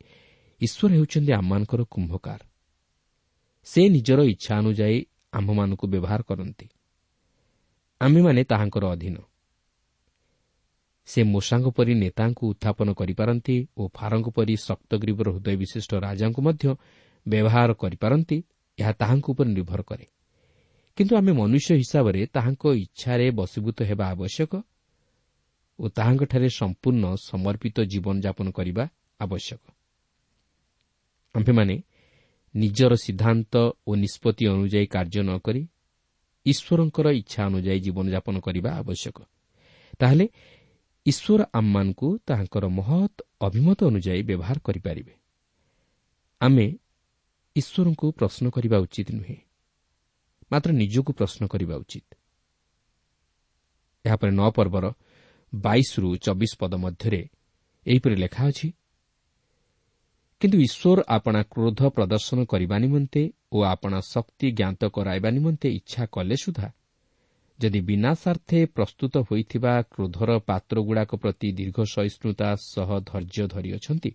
ଈଶ୍ୱର 0.61 0.91
ହେଉଛନ୍ତି 0.93 1.33
ଆମମାନଙ୍କର 1.33 1.83
କୁମ୍ଭକାର। 1.85 2.41
ସେ 3.67 3.83
ନିଜର 3.89 4.21
ଇଚ୍ଛା 4.25 4.53
ଅନୁଯାୟୀ 4.59 4.99
ଆମ୍ଭମାନଙ୍କୁ 5.33 5.87
ବ୍ୟବହାର 5.87 6.21
କରନ୍ତି। 6.23 6.67
ଆମ୍ଭେମାନେ 8.01 8.45
ତାହାଙ୍କର 8.45 8.85
ଅଧୀନ। 8.87 9.17
ସେ 11.07 11.23
ମୂଷାଙ୍କ 11.23 11.67
ପରି 11.69 11.95
ନେତାଙ୍କୁ 11.95 12.43
ଉତ୍ଥାପନ 12.49 12.89
କରିପାରନ୍ତି 12.93 13.57
ଓ 13.77 13.83
ଫାରଙ୍କ 13.95 14.27
ପରି 14.29 14.55
ଶକ୍ତଗ୍ରୀବର 14.57 15.27
ହୃଦୟ 15.35 15.57
ବିଶିଷ୍ଟ 15.57 15.93
ରାଜାଙ୍କୁ 15.95 16.41
ମଧ୍ୟ 16.43 16.65
ବ୍ୟବହାର 17.27 17.71
କରିପାରନ୍ତି 17.73 18.37
ଏହା 18.79 18.93
ତାହାଙ୍କ 18.93 19.27
ଉପରେ 19.31 19.49
ନିର୍ଭର 19.49 19.81
କରେ। 19.83 20.07
କିନ୍ତୁ 20.97 21.13
ଆମେ 21.17 21.33
ମନୁଷ୍ୟ 21.33 21.71
ହିସାବରେ 21.75 22.21
ତାହାଙ୍କ 22.27 22.65
ଇଚ୍ଛାରେ 22.75 23.27
ବଶୀଭୂତ 23.31 23.79
ହେବା 23.83 24.05
ଆବଶ୍ୟକ 24.11 24.53
ଓ 25.79 25.85
ତାହାଙ୍କଠାରେ 25.89 26.49
ସମ୍ପୂର୍ଣ୍ଣ 26.49 27.05
ସମର୍ପିତ 27.21 27.77
ଜୀବନଯାପନ 27.93 28.47
କରିବା 28.51 28.85
ଆବଶ୍ୟକ। 29.21 29.63
ଆମ୍ଭେମାନେ 31.35 31.75
ନିଜର 32.55 32.93
ସିଦ୍ଧାନ୍ତ 32.95 33.55
ଓ 33.87 33.91
ନିଷ୍ପତ୍ତି 33.95 34.45
ଅନୁଯାୟୀ 34.47 34.87
କାର୍ଯ୍ୟ 34.87 35.23
ନ 35.23 35.31
କରି 35.39 35.63
ଈଶ୍ୱରଙ୍କର 36.47 37.07
ଇଚ୍ଛା 37.13 37.41
ଅନୁଯାୟୀ 37.47 37.81
ଜୀବନଯାପନ 37.81 38.37
କରିବା 38.41 38.71
ଆବଶ୍ୟକ। 38.81 39.19
ତାହେଲେ 39.99 40.27
ଈଶ୍ୱର 41.07 41.41
ଆମମାନଙ୍କୁ 41.53 42.09
ତାହାଙ୍କର 42.27 42.65
ମହତ୍ 42.79 43.19
ଅଭିମତ 43.41 43.79
ଅନୁଯାୟୀ 43.85 44.23
ବ୍ୟବହାର 44.23 44.57
କରିପାରିବେ। 44.67 45.15
ଆମେ 46.41 46.67
ଈଶ୍ୱରଙ୍କୁ 47.57 48.07
ପ୍ରଶ୍ନ 48.19 48.45
କରିବା 48.51 48.77
ଉଚିତ 48.79 49.09
ନୁହେଁ 49.11 49.39
ମାତ୍ର 50.53 50.71
ନିଜକୁ 50.73 51.11
ପ୍ରଶ୍ନ 51.13 51.43
କରିବା 51.47 51.75
ଉଚିତ। 51.77 52.09
ଏହାପରେ 54.05 54.31
ନଅ 54.31 54.49
ପର୍ବର 54.57 54.85
ବାଇଶରୁ 55.53 56.09
ଚବିଶ 56.17 56.53
ପଦ 56.61 56.73
ମଧ୍ୟରେ 56.85 57.21
ଏହିପରି 57.87 58.17
ଲେଖା 58.17 58.43
ଅଛି 58.49 58.69
କିନ୍ତୁ 60.41 60.59
ଈଶ୍ୱର 60.61 60.99
ଆପଣା 61.09 61.41
କ୍ରୋଧ 61.53 61.81
ପ୍ରଦର୍ଶନ 61.97 62.39
କରିବା 62.45 62.77
ନିମନ୍ତେ 62.79 63.23
ଓ 63.53 63.57
ଆପଣା 63.65 63.99
ଶକ୍ତି 64.13 64.47
ଜ୍ଞାତ 64.59 64.83
କରାଇବା 64.97 65.29
ନିମନ୍ତେ 65.31 65.69
ଇଚ୍ଛା 65.79 66.03
କଲେ 66.07 66.37
ସୁଦ୍ଧା 66.37 66.69
ଯଦି 67.59 67.81
ବିନା 67.81 68.11
ସ୍ୱାର୍ଥେ 68.15 68.59
ପ୍ରସ୍ତୁତ 68.77 69.15
ହୋଇଥିବା 69.29 69.73
କ୍ରୋଧର 69.93 70.31
ପାତ୍ରଗୁଡ଼ାକ 70.49 71.11
ପ୍ରତି 71.17 71.49
ଦୀର୍ଘ 71.53 71.79
ସହିଷ୍ଣୁତା 71.95 72.49
ସହ 72.65 72.89
ଧୈର୍ଯ୍ୟ 73.11 73.45
ଧରିଅଛନ୍ତି 73.47 74.11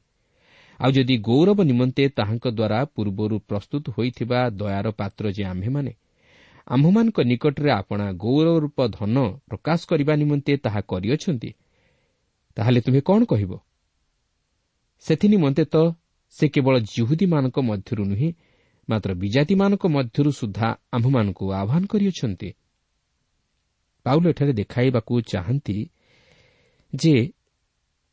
ଆଉ 0.80 0.92
ଯଦି 0.92 1.16
ଗୌରବ 1.20 1.60
ନିମନ୍ତେ 1.64 2.04
ତାହାଙ୍କ 2.10 2.46
ଦ୍ୱାରା 2.50 2.80
ପୂର୍ବରୁ 2.96 3.36
ପ୍ରସ୍ତୁତ 3.50 3.84
ହୋଇଥିବା 3.98 4.40
ଦୟାର 4.60 4.88
ପାତ୍ର 4.92 5.24
ଯେ 5.32 5.44
ଆମ୍ଭେମାନେ 5.44 5.92
ଆମ୍ଭମାନଙ୍କ 6.68 7.18
ନିକଟରେ 7.22 7.70
ଆପଣା 7.72 8.06
ଗୌରବରୂପ 8.24 8.78
ଧନ 8.88 9.16
ପ୍ରକାଶ 9.48 9.80
କରିବା 9.90 10.14
ନିମନ୍ତେ 10.16 10.54
ତାହା 10.58 10.82
କରିଅଛନ୍ତି 10.92 11.50
ତାହେଲେ 12.58 12.80
ତୁମେ 12.82 13.02
କ'ଣ 13.02 13.22
କହିବ? 13.26 13.52
ସେଥିନିମନ୍ତେ 15.04 15.64
ତ 15.74 15.76
ସେ 16.34 16.46
କେବଳ 16.48 16.76
ଜିହୁଦୀମାନଙ୍କ 16.94 17.58
ମଧ୍ୟରୁ 17.70 18.04
ନୁହେଁ 18.12 18.30
ମାତ୍ର 18.90 19.10
ବିଜାତିମାନଙ୍କ 19.14 19.84
ମଧ୍ୟରୁ 19.96 20.32
ସୁଦ୍ଧା 20.40 20.68
ଆମ୍ଭମାନଙ୍କୁ 20.96 21.46
ଆହ୍ୱାନ 21.62 21.84
କରିଅଛନ୍ତି। 21.92 22.50
ପାଉଲ 24.06 24.24
ଏଠାରେ 24.30 24.54
ଦେଖାଇବାକୁ 24.54 25.22
ଚାହାନ୍ତି 25.22 25.90
ଯେ 26.94 27.16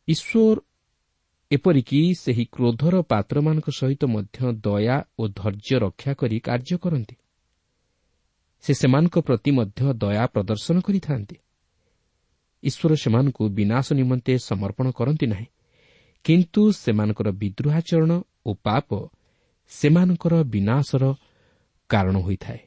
ଈଶ୍ୱର 0.08 0.56
ଏପରିକି 1.50 2.00
ସେହି 2.14 2.44
କ୍ରୋଧର 2.52 3.02
ପାତ୍ରମାନଙ୍କ 3.02 3.68
ସହିତ 3.70 4.02
ମଧ୍ୟ 4.04 4.38
ଦୟା 4.60 4.96
ଓ 5.18 5.22
ଧୈର୍ଯ୍ୟ 5.28 5.76
ରକ୍ଷା 5.78 6.12
କରି 6.14 6.40
କାର୍ଯ୍ୟ 6.40 6.76
କରନ୍ତି। 6.78 7.16
ସେ 8.64 8.72
ସେମାନଙ୍କ 8.74 9.16
ପ୍ରତି 9.18 9.50
ମଧ୍ୟ 9.50 9.92
ଦୟା 9.92 10.26
ପ୍ରଦର୍ଶନ 10.26 10.76
କରିଥାନ୍ତି। 10.80 11.36
ଈଶ୍ୱର 12.62 12.92
ସେମାନଙ୍କୁ 12.94 13.42
ବିନାଶ 13.48 13.86
ନିମନ୍ତେ 13.92 14.38
ସମର୍ପଣ 14.38 14.86
କରନ୍ତି 14.90 15.26
ନାହିଁ 15.26 15.46
କିନ୍ତୁ 16.24 16.62
ସେମାନଙ୍କର 16.72 17.28
ବିଦ୍ରୋହାଚରଣ 17.30 18.12
ଓ 18.46 18.50
ପାପ 18.62 18.88
ସେମାନଙ୍କର 19.68 20.34
ବିନାଶର 20.44 21.04
କାରଣ 21.90 22.16
ହୋଇଥାଏ। 22.18 22.58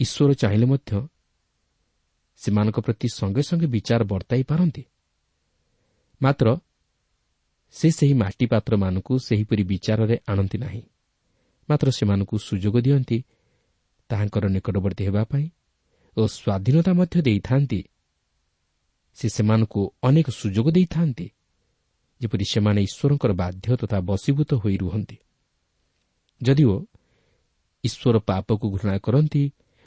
ଈଶ୍ୱର 0.00 0.32
ଚାହିଁଲେ 0.34 0.66
ମଧ୍ୟ 0.66 1.08
ସେମାନଙ୍କ 2.36 2.78
ପ୍ରତି 2.80 3.08
ସଙ୍ଗେ 3.08 3.42
ସଙ୍ଗେ 3.42 3.66
ବିଚାର 3.66 4.04
ବର୍ତ୍ତାଇ 4.04 4.42
ପାରନ୍ତି। 4.42 4.82
ମାତ୍ର 6.22 6.46
ସେ 7.74 7.90
ସେହି 7.90 8.14
ମାଟି 8.14 8.46
ପାତ୍ରମାନଙ୍କୁ 8.46 9.18
ସେହିପରି 9.18 9.62
ବିଚାରରେ 9.62 10.16
ଆଣନ୍ତି 10.28 10.58
ନାହିଁ। 10.58 10.82
ମାତ୍ର 11.68 11.90
ସେମାନଙ୍କୁ 11.90 12.36
ସୁଯୋଗ 12.38 12.80
ଦିଅନ୍ତି 12.80 13.18
ତାହାଙ୍କର 14.10 14.44
ନିକଟବର୍ତ୍ତୀ 14.48 15.04
ହେବା 15.04 15.24
ପାଇଁ 15.24 15.46
ଓ 16.16 16.26
ସ୍ୱାଧୀନତା 16.26 16.92
ମଧ୍ୟ 16.92 17.22
ଦେଇଥାନ୍ତି। 17.22 17.80
ସେ 19.14 19.28
ସେମାନଙ୍କୁ 19.28 19.80
ଅନେକ 20.02 20.26
ସୁଯୋଗ 20.30 20.66
ଦେଇଥାନ୍ତି 20.70 21.26
ଯେପରି 22.20 22.44
ସେମାନେ 22.44 22.80
ଈଶ୍ୱରଙ୍କର 22.82 23.32
ବାଧ୍ୟ 23.32 23.76
ତଥା 23.76 23.98
ବଶୀଭୂତ 24.00 24.50
ହୋଇ 24.54 24.76
ରୁହନ୍ତି। 24.76 25.16
ଯଦିଓ 26.42 26.74
ଈଶ୍ୱର 27.84 28.18
ପାପକୁ 28.18 28.66
ଘୃଣା 28.76 28.98
କରନ୍ତି 28.98 29.42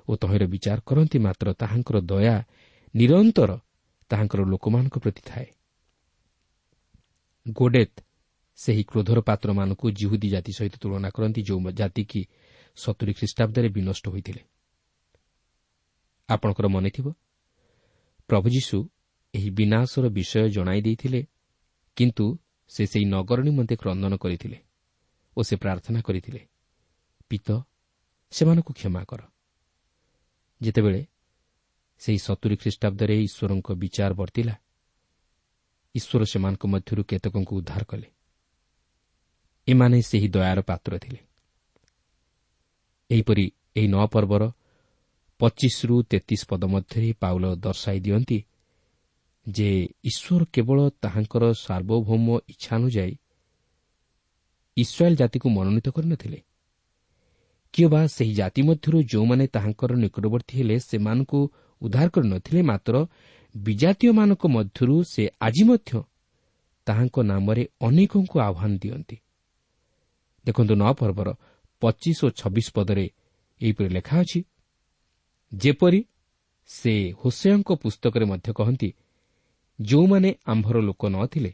ଓ 0.07 0.11
ତହିଁର 0.15 0.43
ବିଚାର 0.47 0.79
କରନ୍ତି 0.85 1.17
ମାତ୍ର 1.19 1.47
ତାହାଙ୍କର 1.53 1.97
ଦୟା 2.01 2.35
ନିରନ୍ତର 2.95 3.51
ତାହାଙ୍କର 4.11 4.41
ଲୋକମାନଙ୍କ 4.43 4.95
ପ୍ରତି 5.03 5.21
ଥାଏ। 5.25 5.47
ଗୋଡେତ୍ 7.45 7.97
ସେହି 8.59 8.83
କ୍ରୋଧର 8.83 9.19
ପାତ୍ରମାନଙ୍କୁ 9.21 9.85
ଜିହୁଦୀ 9.91 10.27
ଜାତି 10.29 10.51
ସହିତ 10.57 10.75
ତୁଳନା 10.81 11.09
କରନ୍ତି 11.09 11.41
ଯେଉଁ 11.43 11.71
ଜାତି 11.71 12.03
କି 12.03 12.21
ସତୁରୀ 12.77 13.13
ଖ୍ରୀଷ୍ଟାବ୍ଦରେ 13.13 13.69
ବିନଷ୍ଟ 13.69 14.05
ହୋଇଥିଲେ। 14.09 14.41
ଆପଣଙ୍କର 16.29 16.67
ମନେଥିବ 16.67 17.07
ପ୍ରଭୁ 18.29 18.47
ଯୀଶୁ 18.49 18.77
ଏହି 19.33 19.49
ବିନାଶର 19.49 20.05
ବିଷୟ 20.09 20.49
ଜଣାଇ 20.49 20.79
ଦେଇଥିଲେ 20.81 21.21
କିନ୍ତୁ 21.97 22.25
ସେ 22.71 22.83
ସେହି 22.85 23.05
ନଗର 23.05 23.39
ନିମନ୍ତେ 23.43 23.75
କ୍ରନ୍ଦନ 23.75 24.13
କରିଥିଲେ 24.17 24.57
ଓ 25.37 25.39
ସେ 25.43 25.55
ପ୍ରାର୍ଥନା 25.55 25.99
କରିଥିଲେ 26.01 26.41
ପିତ 27.29 27.47
ସେମାନଙ୍କୁ 28.33 28.71
କ୍ଷମା 28.73 29.01
କର। 29.03 29.21
ଯେତେବେଳେ 30.61 31.01
ସେହି 32.01 32.17
ସତୁରୀ 32.17 32.55
ଖ୍ରୀଷ୍ଟାବ୍ଦରେ 32.55 33.15
ଈଶ୍ୱରଙ୍କ 33.21 33.69
ବିଚାର 33.73 34.11
ବର୍ତ୍ତିଲା 34.13 34.55
ଈଶ୍ୱର 35.95 36.21
ସେମାନଙ୍କ 36.25 36.63
ମଧ୍ୟରୁ 36.67 37.01
କେତେକଙ୍କୁ 37.03 37.53
ଉଦ୍ଧାର 37.57 37.83
କଲେ। 37.83 38.07
ଏମାନେ 39.67 39.97
ସେହି 40.01 40.27
ଦୟାର 40.27 40.59
ପାତ୍ର 40.61 40.91
ଥିଲେ। 40.99 41.19
ଏହିପରି 43.09 43.45
ଏହି 43.75 43.87
ନଅ 43.87 44.05
ପର୍ବର 44.07 44.43
ପଚିଶରୁ 45.39 45.95
ତେତିଶ 46.03 46.41
ପଦ 46.49 46.63
ମଧ୍ୟରେ 46.65 47.09
ପାଉଲ 47.13 47.45
ଦର୍ଶାଇ 47.55 47.99
ଦିଅନ୍ତି 47.99 48.37
ଯେ 49.45 49.69
ଈଶ୍ୱର 50.03 50.41
କେବଳ 50.53 50.79
ତାହାଙ୍କର 51.01 51.43
ସାର୍ବଭୌମ 51.53 52.27
ଇଚ୍ଛା 52.47 52.71
ଅନୁଯାୟୀ 52.75 53.13
ଇସ୍ରାଏଲ୍ 54.77 55.15
ଜାତିକୁ 55.15 55.47
ମନୋନୀତ 55.49 55.87
କରିନଥିଲେ 55.89 56.39
କିଏ 57.77 57.87
ବା 57.93 58.01
ସେହି 58.09 58.33
ଜାତି 58.33 58.61
ମଧ୍ୟରୁ 58.67 58.97
ଯେଉଁମାନେ 59.11 59.45
ତାହାଙ୍କର 59.55 59.91
ନିକଟବର୍ତ୍ତୀ 60.03 60.53
ହେଲେ 60.59 60.75
ସେମାନଙ୍କୁ 60.81 61.39
ଉଦ୍ଧାର 61.81 62.07
କରିନଥିଲେ 62.15 62.61
ମାତ୍ର 62.69 62.95
ବିଜାତୀୟମାନଙ୍କ 63.55 64.43
ମଧ୍ୟରୁ 64.55 64.95
ସେ 65.13 65.23
ଆଜି 65.45 65.63
ମଧ୍ୟ 65.69 65.91
ତାହାଙ୍କ 66.87 67.15
ନାମରେ 67.31 67.63
ଅନେକଙ୍କୁ 67.87 68.35
ଆହ୍ୱାନ 68.47 68.71
ଦିଅନ୍ତି। 68.81 69.17
ଦେଖନ୍ତୁ 70.45 70.73
ନଅ 70.81 70.91
ପର୍ବର 70.99 71.27
ପଚିଶ 71.81 72.19
ଓ 72.25 72.27
ଛବିଶ 72.39 72.67
ପଦରେ 72.75 73.05
ଏହିପରି 73.61 73.89
ଲେଖା 73.97 74.15
ଅଛି 74.23 74.39
ଯେପରି 75.51 76.01
ସେ 76.69 76.93
ହୋସେୟଙ୍କ 77.21 77.69
ପୁସ୍ତକରେ 77.83 78.25
ମଧ୍ୟ 78.25 78.49
କହନ୍ତି 78.59 78.89
ଯେଉଁମାନେ 79.79 80.29
ଆମ୍ଭର 80.45 80.77
ଲୋକ 80.87 81.01
ନ 81.13 81.17
ଥିଲେ 81.33 81.51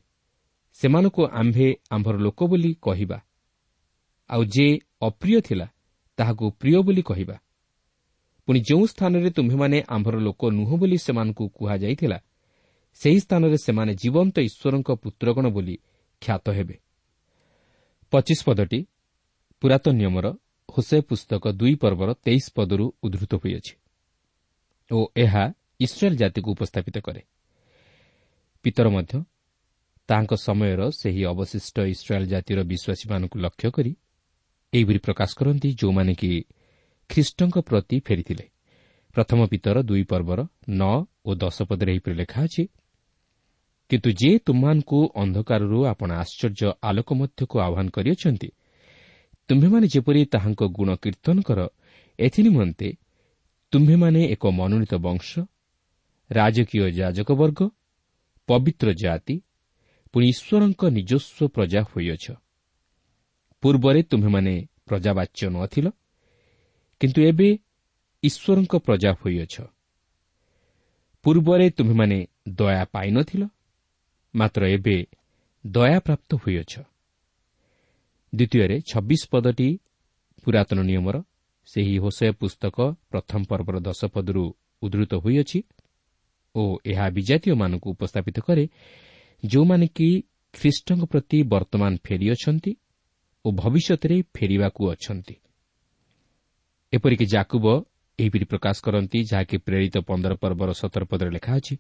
ସେମାନଙ୍କୁ 0.78 1.22
ଆମ୍ଭେ 1.40 1.68
ଆମ୍ଭର 1.96 2.16
ଲୋକ 2.26 2.40
ବୋଲି 2.52 2.72
କହିବା। 2.86 3.18
ଆଉ 4.30 4.42
ଯେ 4.56 4.68
ଅପ୍ରିୟ 5.08 5.40
ଥିଲା 5.48 5.68
ତାହାକୁ 6.18 6.46
ପ୍ରିୟ 6.60 6.80
ବୋଲି 6.88 7.02
କହିବା। 7.02 7.36
ପୁଣି 8.48 8.60
ଯେଉଁ 8.60 8.86
ସ୍ଥାନରେ 8.86 9.30
ତୁମ୍ଭେମାନେ 9.30 9.78
ଆମ୍ଭର 9.88 10.16
ଲୋକ 10.18 10.42
ନୁହଁ 10.52 10.76
ବୋଲି 10.82 10.98
ସେମାନଙ୍କୁ 10.98 11.44
କୁହାଯାଇଥିଲା 11.58 12.18
ସେହି 13.02 13.20
ସ୍ଥାନରେ 13.20 13.58
ସେମାନେ 13.58 13.92
ଜୀବନ୍ତ 13.96 14.36
ଈଶ୍ୱରଙ୍କ 14.40 14.90
ପୁତ୍ରଗଣ 15.04 15.46
ବୋଲି 15.56 15.76
ଖ୍ୟାତ 16.22 16.46
ହେବେ। 16.50 16.76
ପଚିଶ 18.14 18.40
ପଦଟି 18.46 18.80
ପୁରାତନ 19.62 19.94
ନିୟମର 20.00 20.26
ହୋସେ 20.70 20.98
ପୁସ୍ତକ 21.02 21.44
ଦୁଇ 21.60 21.76
ପର୍ବର 21.76 22.10
ତେଇଶ 22.26 22.46
ପଦରୁ 22.56 22.86
ଉଦ୍ଧୃତ 23.04 23.34
ହୋଇଅଛି 23.36 23.74
ଓ 24.92 25.00
ଏହା 25.16 25.44
ଇସ୍ରାଏଲ୍ 25.80 26.18
ଜାତିକୁ 26.18 26.50
ଉପସ୍ଥାପିତ 26.56 26.98
କରେ। 27.06 27.22
ପିତର 28.66 28.88
ମଧ୍ୟ 28.90 29.14
ତାଙ୍କ 30.10 30.32
ସମୟର 30.46 30.82
ସେହି 31.00 31.22
ଅବଶିଷ୍ଟ 31.26 31.78
ଇସ୍ରାଏଲ୍ 31.94 32.28
ଜାତିର 32.28 32.60
ବିଶ୍ୱାସୀମାନଙ୍କୁ 32.72 33.38
ଲକ୍ଷ୍ୟ 33.40 33.70
କରି 33.72 33.92
ଏହିପରି 34.74 35.00
ପ୍ରକାଶ 35.06 35.30
କରନ୍ତି 35.40 35.70
ଯେଉଁମାନେ 35.80 36.14
କି 36.22 36.30
ଖ୍ରୀଷ୍ଟଙ୍କ 37.10 37.56
ପ୍ରତି 37.70 37.98
ଫେରିଥିଲେ। 38.08 38.46
ପ୍ରଥମ 39.16 39.40
ପିତର 39.52 39.78
ଦୁଇ 39.90 40.04
ପର୍ବର 40.12 40.40
ନଅ 40.80 40.96
ଓ 41.26 41.32
ଦଶ 41.36 41.58
ପଦରେ 41.70 41.90
ଏହିପରି 41.94 42.16
ଲେଖା 42.22 42.40
ଅଛି 42.48 42.64
କିନ୍ତୁ 43.90 44.10
ଯିଏ 44.20 44.36
ତୁମମାନଙ୍କୁ 44.48 45.00
ଅନ୍ଧକାରରୁ 45.22 45.80
ଆପଣ 45.92 46.10
ଆଶ୍ଚର୍ଯ୍ୟ 46.24 46.70
ଆଲୋକ 46.90 47.10
ମଧ୍ୟକୁ 47.20 47.56
ଆହ୍ୱାନ 47.66 47.88
କରିଅଛନ୍ତି 47.96 48.50
ତୁମ୍ଭେମାନେ 49.50 49.86
ଯେପରି 49.94 50.22
ତାହାଙ୍କ 50.34 50.62
ଗୁଣ 50.78 50.90
କୀର୍ତ୍ତନ 51.04 51.38
କର 51.48 51.60
ଏଥିନିମନ୍ତେ 52.20 52.90
ତୁମ୍ଭେମାନେ 53.74 54.22
ଏକ 54.34 54.44
ମନୋନୀତ 54.60 54.94
ବଂଶ 55.08 55.30
ରାଜକୀୟ 56.30 56.86
ଯାଜକବର୍ଗ 57.00 57.60
ପବିତ୍ର 58.50 58.88
ଜାତି 58.94 59.36
ପୁଣି 60.14 60.26
ଈଶ୍ୱରଙ୍କ 60.34 60.82
ନିଜସ୍ୱ 60.98 61.52
ପ୍ରଜା 61.56 61.82
ହୋଇଅଛ। 61.92 62.26
ପୂର୍ବରେ 63.64 64.02
ତୁମ୍ଭେମାନେ 64.04 64.54
ପ୍ରଜାବାଚ୍ୟ 64.88 65.50
ନଥିଲ 65.50 65.88
କିନ୍ତୁ 67.02 67.20
ଏବେ 67.22 67.50
ଈଶ୍ୱରଙ୍କ 68.24 68.74
ପ୍ରଜା 68.86 69.12
ହୋଇଅଛ। 69.22 69.56
ପୂର୍ବରେ 71.26 71.66
ତୁମ୍ଭେମାନେ 71.70 72.18
ଦୟା 72.50 72.84
ପାଇନଥିଲ 72.92 73.44
ମାତ୍ର 74.34 74.62
ଏବେ 74.68 74.98
ଦୟାପ୍ରାପ୍ତ 75.66 76.32
ହୋଇଅଛ। 76.36 76.74
ଦ୍ୱିତୀୟରେ 78.34 78.76
ଛବିଶ 78.82 79.22
ପଦଟି 79.32 79.70
ପୁରାତନ 80.44 80.80
ନିୟମର 80.82 81.16
ସେହି 81.68 81.96
ହୋସୟ 81.98 82.32
ପୁସ୍ତକ 82.40 82.78
ପ୍ରଥମ 83.12 83.42
ପର୍ବର 83.50 83.76
ଦଶ 83.80 84.02
ପଦରୁ 84.06 84.44
ଉଦ୍ଧୃତ 84.82 85.12
ହୋଇଅଛି 85.24 85.60
ଓ 86.56 86.62
ଏହା 86.86 87.06
ବିଜାତୀୟମାନଙ୍କୁ 87.10 87.88
ଉପସ୍ଥାପିତ 87.96 88.38
କରେ 88.40 88.66
ଯେଉଁମାନେ 89.44 89.88
କି 89.88 90.08
ଖ୍ରୀଷ୍ଟଙ୍କ 90.54 91.04
ପ୍ରତି 91.06 91.38
ବର୍ତ୍ତମାନ 91.44 91.92
ଫେରିଅଛନ୍ତି 92.04 92.72
ଓ 93.46 93.52
ଭବିଷ୍ୟତରେ 93.52 94.18
ଫେରିବାକୁ 94.34 94.82
ଅଛନ୍ତି। 94.92 95.36
ଏପରିକି 96.94 97.26
ଜାକୁବ 97.26 97.66
ଏହିପରି 98.20 98.46
ପ୍ରକାଶ 98.46 98.76
କରନ୍ତି 98.82 99.20
ଯାହାକି 99.24 99.58
ପ୍ରେରିତ 99.58 99.96
ପନ୍ଦର 100.00 100.34
ପର୍ବର 100.36 100.70
ସତର 100.72 101.04
ପଦରେ 101.06 101.30
ଲେଖା 101.30 101.52
ଅଛି 101.56 101.76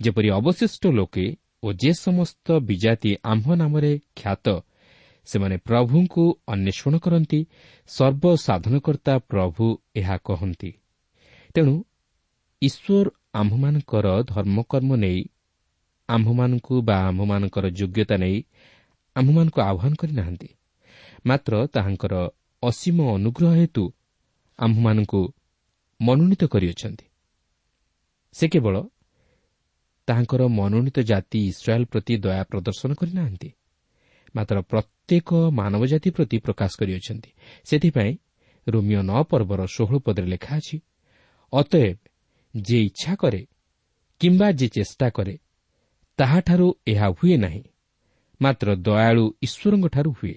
ଯେପରି 0.00 0.28
ଅବଶିଷ୍ଟ 0.30 0.82
ଲୋକେ 0.88 1.26
ଓ 1.62 1.68
ଯେ 1.72 1.90
ସମସ୍ତ 1.92 2.46
ବିଜାତି 2.60 3.10
ଆମ୍ଭ 3.24 3.46
ନାମରେ 3.54 3.92
ଖ୍ୟାତ 4.16 4.46
ସେମାନେ 5.26 5.56
ପ୍ରଭୁଙ୍କୁ 5.58 6.24
ଅନ୍ୱେଷଣ 6.46 6.94
କରନ୍ତି 6.98 7.40
ସର୍ବସାଧନକର୍ତ୍ତା 7.88 9.14
ପ୍ରଭୁ 9.30 9.66
ଏହା 9.96 10.16
କହନ୍ତି। 10.24 10.70
ତେଣୁ 11.54 11.74
ଈଶ୍ୱର 12.62 13.06
ଆମ୍ଭମାନଙ୍କର 13.34 14.06
ଧର୍ମକର୍ମ 14.22 14.90
ନେଇ 14.96 15.20
ଆମ୍ଭମାନଙ୍କୁ 16.08 16.74
ବା 16.82 16.96
ଆମ୍ଭମାନଙ୍କର 17.00 17.64
ଯୋଗ୍ୟତା 17.70 18.16
ନେଇ 18.16 18.36
ଆମ୍ଭମାନଙ୍କୁ 19.16 19.60
ଆହ୍ୱାନ 19.60 19.92
କରିନାହାନ୍ତି। 19.94 20.48
ମାତ୍ର 21.24 21.52
ତାହାଙ୍କର 21.74 22.14
ଅସୀମ 22.62 22.98
ଅନୁଗ୍ରହ 23.16 23.52
ହେତୁ 23.60 23.84
ଆମ୍ଭମାନଙ୍କୁ 24.58 25.20
ମନୋନୀତ 26.00 26.42
କରିଅଛନ୍ତି। 26.52 27.06
ସେ 28.34 28.44
କେବଳ 28.52 28.76
ତାହାଙ୍କର 30.08 30.42
ମନୋନୀତ 30.58 30.98
ଜାତି 31.10 31.38
ଇସ୍ରାଏଲ୍ 31.52 31.86
ପ୍ରତି 31.92 32.14
ଦୟା 32.24 32.42
ପ୍ରଦର୍ଶନ 32.50 32.90
କରିନାହାନ୍ତି 33.00 33.50
ମାତ୍ର 34.34 34.56
ପ୍ରତ୍ୟେକ 34.70 35.28
ମାନବ 35.50 35.82
ଜାତି 35.92 36.08
ପ୍ରତି 36.16 36.36
ପ୍ରକାଶ 36.46 36.70
କରିଅଛନ୍ତି। 36.80 37.30
ସେଥିପାଇଁ 37.64 38.12
ରୋମିଓ 38.66 39.00
ନଅ 39.02 39.20
ପର୍ବର 39.30 39.60
ଷୋହଳ 39.74 39.96
ପଦରେ 40.06 40.26
ଲେଖା 40.34 40.52
ଅଛି 40.56 40.76
ଅତଏବ 41.52 41.98
ଯିଏ 42.54 42.82
ଇଚ୍ଛା 42.88 43.12
କରେ 43.22 43.42
କିମ୍ବା 44.20 44.48
ଯିଏ 44.58 44.68
ଚେଷ୍ଟା 44.76 45.08
କରେ 45.16 45.34
ତାହାଠାରୁ 46.18 46.66
ଏହା 46.92 47.06
ହୁଏ 47.16 47.36
ନାହିଁ 47.44 47.62
ମାତ୍ର 48.40 48.68
ଦୟାଳୁ 48.86 49.24
ଈଶ୍ୱରଙ୍କଠାରୁ 49.46 50.10
ହୁଏ। 50.18 50.36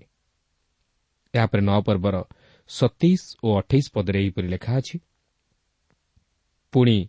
ଏହାପରେ 1.34 1.62
ନଅ 1.62 1.82
ପର୍ବର 1.82 2.24
ସତେଇଶ 2.68 3.24
ଓ 3.44 3.58
ଅଠେଇଶ 3.60 3.86
ପଦରେ 3.94 4.20
ଏହିପରି 4.20 4.48
ଲେଖା 4.48 4.78
ଅଛି। 4.78 5.00
ପୁଣି 6.72 7.08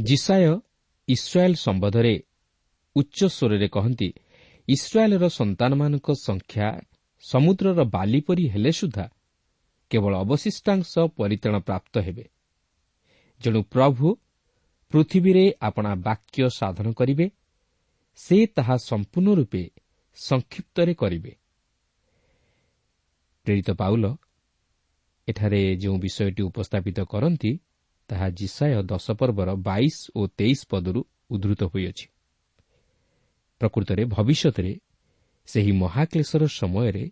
ଜିସାୟ 0.00 0.60
ଇସ୍ରାଏଲ୍ 1.08 1.54
ସମ୍ବନ୍ଧରେ 1.54 2.22
ଉଚ୍ଚ 2.96 3.18
ସ୍ୱରରେ 3.28 3.68
କହନ୍ତି 3.68 4.12
ଇସ୍ରାଏଲ୍ର 4.68 5.28
ସନ୍ତାନମାନଙ୍କ 5.28 6.08
ସଂଖ୍ୟା 6.12 6.68
ସମୁଦ୍ରର 7.20 7.84
ବାଲି 7.84 8.20
ପରି 8.20 8.44
ହେଲେ 8.48 8.72
ସୁଦ୍ଧା 8.72 9.06
କେବଳ 9.90 10.12
ଅବଶିଷ୍ଟାଂଶ 10.16 10.92
ପରିତାଣ 11.16 11.58
ପ୍ରାପ୍ତ 11.58 11.98
ହେବେ। 11.98 12.24
ଯେଣୁ 13.40 13.62
ପ୍ରଭୁ 13.62 14.16
ପୃଥିବୀରେ 14.92 15.52
ଆପଣା 15.60 15.94
ବାକ୍ୟ 15.94 16.48
ସାଧନ 16.48 16.92
କରିବେ 16.92 17.30
ସେ 18.16 18.46
ତାହା 18.46 18.76
ସମ୍ପୂର୍ଣ୍ଣ 18.76 19.28
ରୂପେ 19.34 19.70
ସଂକ୍ଷିପ୍ତରେ 20.16 20.94
କରିବେ। 20.94 21.37
ପ୍ରେରିତ 23.48 23.70
ପାଉଲ 23.70 24.04
ଏଠାରେ 25.28 25.76
ଯେଉଁ 25.76 25.96
ବିଷୟଟି 25.98 26.42
ଉପସ୍ଥାପିତ 26.42 26.98
କରନ୍ତି 27.00 27.60
ତାହା 28.10 28.28
ଜିସାୟ 28.30 28.82
ଦଶ 28.82 29.06
ପର୍ବର 29.10 29.54
ବାଇଶ 29.54 29.96
ଓ 30.14 30.26
ତେଇଶ 30.26 30.60
ପଦରୁ 30.68 31.00
ଉଦ୍ଧୃତ 31.30 31.62
ହୋଇଅଛି। 31.64 32.06
ପ୍ରକୃତରେ 33.60 34.04
ଭବିଷ୍ୟତରେ 34.04 34.72
ସେହି 35.48 35.72
ମହାକ୍ଲେଶର 35.72 36.42
ସମୟରେ 36.46 37.04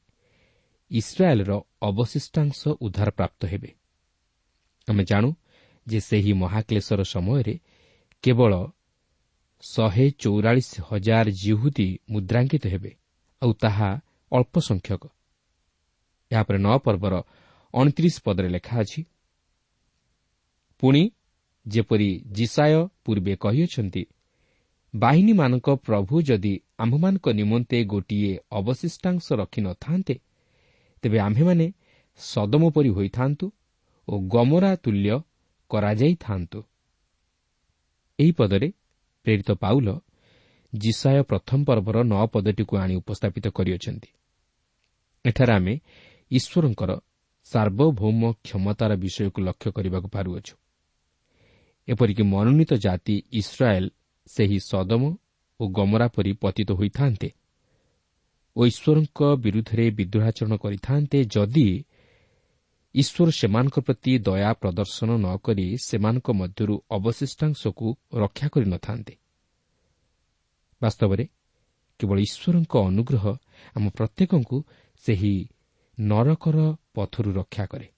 ଇସ୍ରାଏଲ୍ର 0.90 1.52
ଅବଶିଷ୍ଟାଂଶ 1.82 2.60
ଉଦ୍ଧାର 2.80 3.08
ପ୍ରାପ୍ତ 3.10 3.40
ହେବେ। 3.46 3.70
ଆମେ 4.88 5.04
ଜାଣୁ 5.04 5.28
ଯେ 5.86 5.98
ସେହି 6.00 6.32
ମହାକ୍ଲେଶର 6.32 7.00
ସମୟରେ 7.04 7.54
କେବଳ 8.24 8.52
ଶହେ 9.60 10.06
ଚଉରାଳିଶ 10.18 10.72
ହଜାର 10.88 11.26
ଜିହୁଦୀ 11.42 11.88
ମୁଦ୍ରାଙ୍କିତ 12.10 12.64
ହେବେ 12.66 12.92
ଆଉ 13.42 13.52
ତାହା 13.52 13.90
ଅଳ୍ପ 14.32 14.54
ସଂଖ୍ୟକ 14.60 15.15
ଏହାପରେ 16.30 16.58
ନଅ 16.58 16.76
ପର୍ବର 16.78 17.14
ଅଣତିରିଶ 17.74 18.16
ପଦରେ 18.24 18.48
ଲେଖା 18.48 18.74
ଅଛି 18.80 19.00
ପୁଣି 20.82 21.02
ଯେପରି 21.66 22.10
ଜିସାୟ 22.32 22.74
ପୂର୍ବେ 23.04 23.34
କହିଅଛନ୍ତି 23.36 24.02
ବାହିନୀମାନଙ୍କ 24.94 25.68
ପ୍ରଭୁ 25.76 26.14
ଯଦି 26.22 26.52
ଆମ୍ଭମାନଙ୍କ 26.78 27.26
ନିମନ୍ତେ 27.32 27.78
ଗୋଟିଏ 27.84 28.32
ଅବଶିଷ୍ଟାଂଶ 28.50 29.26
ରଖିନଥାନ୍ତେ 29.32 30.14
ତେବେ 31.02 31.18
ଆମ୍ଭେମାନେ 31.18 31.66
ସଦମ 32.20 32.62
ପରି 32.70 32.90
ହୋଇଥାନ୍ତୁ 32.90 33.46
ଓ 34.08 34.14
ଗମରା 34.32 34.72
ତୁଲ୍ୟ 34.76 35.18
କରାଯାଇଥାନ୍ତୁ। 35.70 36.60
ଏହି 38.18 38.32
ପଦରେ 38.32 38.68
ପ୍ରେରିତ 39.26 39.50
ପାଉଲ 39.52 39.88
ଜିସାୟ 40.72 41.22
ପ୍ରଥମ 41.22 41.58
ପର୍ବର 41.64 41.96
ନଅ 42.02 42.24
ପଦଟିକୁ 42.32 42.74
ଆଣି 42.76 42.94
ଉପସ୍ଥାପିତ 42.96 43.46
କରିଅଛନ୍ତି। 43.48 44.08
ଏଠାରେ 45.24 45.52
ଆମେ 45.52 45.74
ଈଶ୍ୱରଙ୍କର 46.30 46.90
ସାର୍ବଭୌମ 47.46 48.22
କ୍ଷମତାର 48.44 48.92
ବିଷୟକୁ 48.96 49.38
ଲକ୍ଷ୍ୟ 49.42 49.70
କରିବାକୁ 49.72 50.08
ପାରୁଅଛୁ। 50.08 50.54
ଏପରିକି 51.88 52.22
ମନୋନୀତ 52.22 52.72
ଜାତି 52.76 53.14
ଇସ୍ରାଏଲ୍ 53.32 53.88
ସେହି 54.26 54.58
ସଦମ 54.60 55.02
ଓ 55.60 55.64
ଗମରା 55.68 56.06
ପରି 56.08 56.32
ପତିତ 56.32 56.70
ହୋଇଥାନ୍ତେ 56.72 57.28
ଓ 58.56 58.60
ଈଶ୍ୱରଙ୍କ 58.66 59.20
ବିରୁଦ୍ଧରେ 59.36 59.84
ବିଦ୍ରୋହାଚରଣ 59.90 60.54
କରିଥାନ୍ତେ 60.56 61.18
ଯଦି 61.24 61.68
ଈଶ୍ୱର 62.94 63.28
ସେମାନଙ୍କ 63.30 63.76
ପ୍ରତି 63.80 64.12
ଦୟା 64.18 64.50
ପ୍ରଦର୍ଶନ 64.52 65.10
ନ 65.16 65.26
କରି 65.36 65.66
ସେମାନଙ୍କ 65.78 66.28
ମଧ୍ୟରୁ 66.32 66.74
ଅବଶିଷ୍ଟାଂଶକୁ 66.90 67.86
ରକ୍ଷା 68.12 68.46
କରିନଥାନ୍ତେ 68.48 69.14
ବାସ୍ତବରେ 70.82 71.24
କେବଳ 72.00 72.18
ଈଶ୍ୱରଙ୍କ 72.18 72.74
ଅନୁଗ୍ରହ 72.90 73.24
ଆମ 73.76 73.84
ପ୍ରତ୍ୟେକଙ୍କୁ 73.88 74.56
ସେହି 75.04 75.34
ନରକର 75.98 76.76
ପଥରୁ 76.94 77.32
ରକ୍ଷା 77.32 77.66
କରେ। 77.66 77.88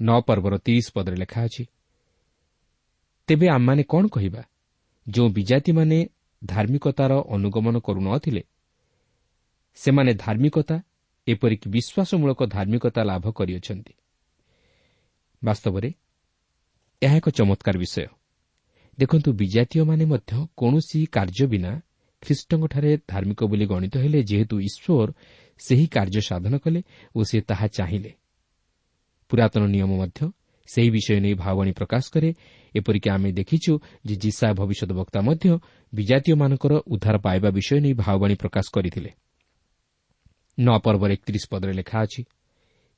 ନଅ 0.00 0.20
ପର୍ବର 0.20 0.58
ତିରିଶ 0.58 0.86
ପଦରେ 0.94 1.16
ଲେଖା 1.16 1.40
ଅଛି 1.44 1.64
ତେବେ 3.28 3.48
ଆମମାନେ 3.48 3.82
କ'ଣ 3.82 4.04
କହିବା? 4.08 4.42
ଯେଉଁ 5.08 5.28
ବିଜାତିମାନେ 5.28 6.08
ଧାର୍ମିକତାର 6.44 7.12
ଅନୁଗମନ 7.28 7.78
କରୁନଥିଲେ 7.78 8.42
ସେମାନେ 9.74 10.14
ଧାର୍ମିକତା 10.14 10.76
ଏପରିକି 11.26 11.66
ବିଶ୍ୱାସମୂଳକ 11.70 12.40
ଧାର୍ମିକତା 12.46 13.02
ଲାଭ 13.04 13.24
କରିଅଛନ୍ତି। 13.32 13.94
ବାସ୍ତବରେ 15.44 15.92
ଏହା 17.02 17.16
ଏକ 17.16 17.28
ଚମତ୍କାର 17.28 17.76
ବିଷୟ। 17.78 18.06
ଦେଖନ୍ତୁ 18.98 19.32
ବିଜାତୀୟମାନେ 19.32 20.04
ମଧ୍ୟ 20.04 20.46
କୌଣସି 20.56 21.06
କାର୍ଯ୍ୟ 21.06 21.46
ବିନା 21.46 21.72
ଖ୍ରୀଷ୍ଟଙ୍କଠାରେ 22.24 22.90
ଧାର୍ମିକ 23.10 23.40
ବୋଲି 23.44 23.66
ଗଣିତ 23.66 23.94
ହେଲେ 24.04 24.20
ଯେହେତୁ 24.30 24.54
ଈଶ୍ୱର 24.68 25.08
ସେହି 25.60 25.86
କାର୍ଯ୍ୟ 25.86 26.20
ସାଧନ 26.20 26.54
କଲେ 26.58 26.80
ଓ 27.14 27.20
ସେ 27.24 27.38
ତାହା 27.40 27.66
ଚାହିଁଲେ। 27.76 28.12
ପୁରାତନ 29.30 29.62
ନିୟମ 29.66 29.90
ମଧ୍ୟ 30.00 30.20
ସେହି 30.68 30.90
ବିଷୟ 30.90 31.16
ନେଇ 31.24 31.34
ଭାବବାଣୀ 31.34 31.72
ପ୍ରକାଶ 31.72 32.04
କରେ। 32.14 32.30
ଏପରିକି 32.74 33.08
ଆମେ 33.10 33.30
ଦେଖିଛୁ 33.32 33.72
ଯେ 34.06 34.14
ଜିସା 34.16 34.48
ଭବିଷ୍ୟତ 34.52 34.90
ବକ୍ତା 34.92 35.18
ମଧ୍ୟ 35.20 35.46
ବିଜାତୀୟମାନଙ୍କର 35.92 36.72
ଉଦ୍ଧାର 36.86 37.16
ପାଇବା 37.18 37.48
ବିଷୟ 37.50 37.76
ନେଇ 37.84 37.94
ଭାବବାଣୀ 37.94 38.34
ପ୍ରକାଶ 38.34 38.66
କରିଥିଲେ। 38.74 39.10
ନଅ 40.58 40.76
ପର୍ବର 40.84 41.10
ଏକତିରିଶ 41.12 41.44
ପଦରେ 41.50 41.72
ଲେଖା 41.72 41.98
ଅଛି 42.04 42.22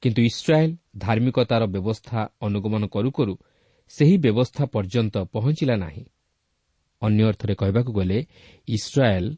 କିନ୍ତୁ 0.03 0.21
ଇସ୍ରାଏଲ୍ 0.23 0.73
ଧାର୍ମିକତାର 0.99 1.63
ବ୍ୟବସ୍ଥା 1.67 2.21
ଅନୁଗମନ 2.41 2.83
କରୁ 2.87 3.11
କରୁ 3.11 3.35
ସେହି 3.91 4.17
ବ୍ୟବସ୍ଥା 4.19 4.65
ପର୍ଯ୍ୟନ୍ତ 4.75 5.15
ପହଞ୍ଚିଲା 5.35 5.77
ନାହିଁ। 5.77 6.05
ଅନ୍ୟ 7.03 7.23
ଅର୍ଥରେ 7.25 7.55
କହିବାକୁ 7.55 7.93
ଗଲେ 7.93 8.19
ଇସ୍ରାଏଲ୍ 8.69 9.37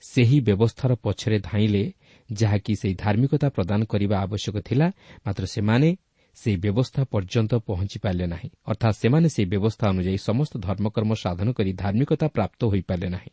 ସେହି 0.00 0.40
ବ୍ୟବସ୍ଥାର 0.40 0.94
ପଛରେ 0.94 1.38
ଧାଇଁଲେ 1.38 1.92
ଯାହାକି 2.32 2.72
ସେହି 2.74 2.94
ଧାର୍ମିକତା 2.94 3.48
ପ୍ରଦାନ 3.48 3.80
କରିବା 3.84 4.16
ଆବଶ୍ୟକ 4.18 4.56
ଥିଲା 4.60 4.86
ମାତ୍ର 5.26 5.44
ସେମାନେ 5.46 5.96
ସେହି 6.34 6.56
ବ୍ୟବସ୍ଥା 6.56 7.04
ପର୍ଯ୍ୟନ୍ତ 7.04 7.52
ପହଞ୍ଚି 7.66 7.98
ପାରିଲେ 7.98 8.26
ନାହିଁ। 8.26 8.50
ଅର୍ଥାତ୍ 8.66 8.96
ସେମାନେ 8.96 9.28
ସେହି 9.28 9.46
ବ୍ୟବସ୍ଥା 9.48 9.84
ଅନୁଯାୟୀ 9.88 10.18
ସମସ୍ତ 10.18 10.54
ଧର୍ମକର୍ମ 10.58 11.14
ସାଧନ 11.14 11.48
କରି 11.52 11.72
ଧାର୍ମିକତା 11.72 12.26
ପ୍ରାପ୍ତ 12.28 12.60
ହୋଇପାରିଲେ 12.64 13.08
ନାହିଁ। 13.08 13.30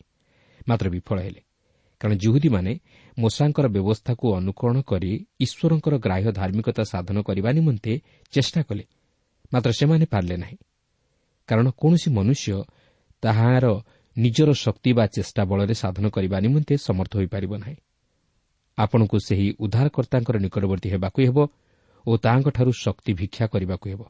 ମାତ୍ର 0.68 0.90
ବିଫଳ 0.90 1.18
ହେଲେ। 1.20 1.42
କାରଣ 2.02 2.16
ଜୁହୁଦୀମାନେ 2.18 2.80
ମୂଷାଙ୍କର 3.18 3.68
ବ୍ୟବସ୍ଥାକୁ 3.68 4.26
ଅନୁକରଣ 4.36 4.82
କରି 4.82 5.12
ଈଶ୍ୱରଙ୍କର 5.40 5.96
ଗ୍ରାହ୍ୟ 5.98 6.32
ଧାର୍ମିକତା 6.32 6.84
ସାଧନ 6.84 7.18
କରିବା 7.22 7.50
ନିମନ୍ତେ 7.52 7.94
ଚେଷ୍ଟା 8.32 8.62
କଲେ 8.64 8.84
ମାତ୍ର 9.54 9.72
ସେମାନେ 9.72 10.06
ପାରିଲେ 10.06 10.38
ନାହିଁ। 10.38 10.58
କାରଣ 11.48 11.68
କୌଣସି 11.72 12.10
ମନୁଷ୍ୟ 12.12 12.64
ତାହାର 13.26 13.66
ନିଜର 14.18 14.50
ଶକ୍ତି 14.54 14.92
ବା 14.94 15.06
ଚେଷ୍ଟା 15.08 15.44
ବଳରେ 15.46 15.74
ସାଧନ 15.74 16.06
କରିବା 16.10 16.38
ନିମନ୍ତେ 16.40 16.76
ସମର୍ଥ 16.78 17.12
ହୋଇପାରିବ 17.16 17.54
ନାହିଁ। 17.58 17.78
ଆପଣଙ୍କୁ 18.78 19.18
ସେହି 19.20 19.48
ଉଦ୍ଧାରକର୍ତ୍ତାଙ୍କର 19.60 20.36
ନିକଟବର୍ତ୍ତୀ 20.38 20.90
ହେବାକୁ 20.90 21.20
ହେବ 21.22 21.38
ଓ 22.06 22.12
ତାହାଙ୍କଠାରୁ 22.18 22.72
ଶକ୍ତି 22.84 23.12
ଭିକ୍ଷା 23.14 23.46
କରିବାକୁ 23.48 23.86
ହେବ। 23.90 24.02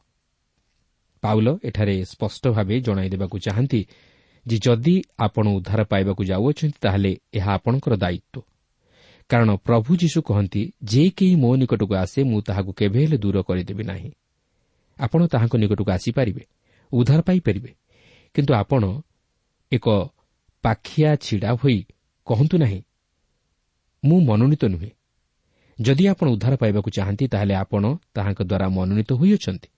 ପାଉଲ 1.23 1.47
ଏଠାରେ 1.63 1.95
ସ୍ପଷ୍ଟ 2.05 2.43
ଭାବେ 2.47 2.75
ଜଣାଇ 2.79 3.09
ଦେବାକୁ 3.09 3.37
ଚାହାନ୍ତି 3.39 3.81
ଯେ 4.45 4.57
ଯଦି 4.57 4.95
ଆପଣ 5.19 5.45
ଉଦ୍ଧାର 5.47 5.81
ପାଇବାକୁ 5.83 6.21
ଯାଉଅଛନ୍ତି 6.23 6.77
ତାହେଲେ 6.81 7.11
ଏହା 7.33 7.51
ଆପଣଙ୍କର 7.53 7.93
ଦାୟିତ୍ୱ। 7.95 8.41
କାରଣ 9.29 9.49
ପ୍ରଭୁ 9.55 9.91
ଯୀଶୁ 9.95 10.19
କହନ୍ତି 10.21 10.61
ଯେ 10.83 11.03
କେହି 11.17 11.35
ମୋ 11.35 11.55
ନିକଟକୁ 11.55 11.93
ଆସେ 11.95 12.19
ମୁଁ 12.23 12.41
ତାହାକୁ 12.41 12.71
କେବେ 12.73 12.99
ହେଲେ 13.03 13.17
ଦୂର 13.17 13.37
କରିଦେବି 13.41 13.83
ନାହିଁ। 13.83 14.11
ଆପଣ 14.99 15.21
ତାହାଙ୍କ 15.27 15.55
ନିକଟକୁ 15.55 15.91
ଆସିପାରିବେ 15.91 16.43
ଉଦ୍ଧାର 16.91 17.21
ପାଇପାରିବେ। 17.21 17.71
କିନ୍ତୁ 18.35 18.53
ଆପଣ 18.53 18.83
ଏକ 19.71 19.87
ପାଖିଆ 20.63 21.09
ଛିଡ଼ା 21.15 21.51
ହୋଇ 21.61 21.77
କହନ୍ତୁ 22.27 22.55
ନାହିଁ 22.57 22.79
ମୁଁ 24.03 24.17
ମନୋନୀତ 24.21 24.63
ନୁହେଁ। 24.65 24.91
ଯଦି 25.79 26.03
ଆପଣ 26.07 26.27
ଉଦ୍ଧାର 26.29 26.53
ପାଇବାକୁ 26.55 26.89
ଚାହାନ୍ତି 26.97 27.25
ତାହେଲେ 27.27 27.53
ଆପଣ 27.53 27.83
ତାହାଙ୍କ 28.15 28.39
ଦ୍ୱାରା 28.41 28.67
ମନୋନୀତ 28.69 29.11
ହୋଇଅଛନ୍ତି। 29.13 29.69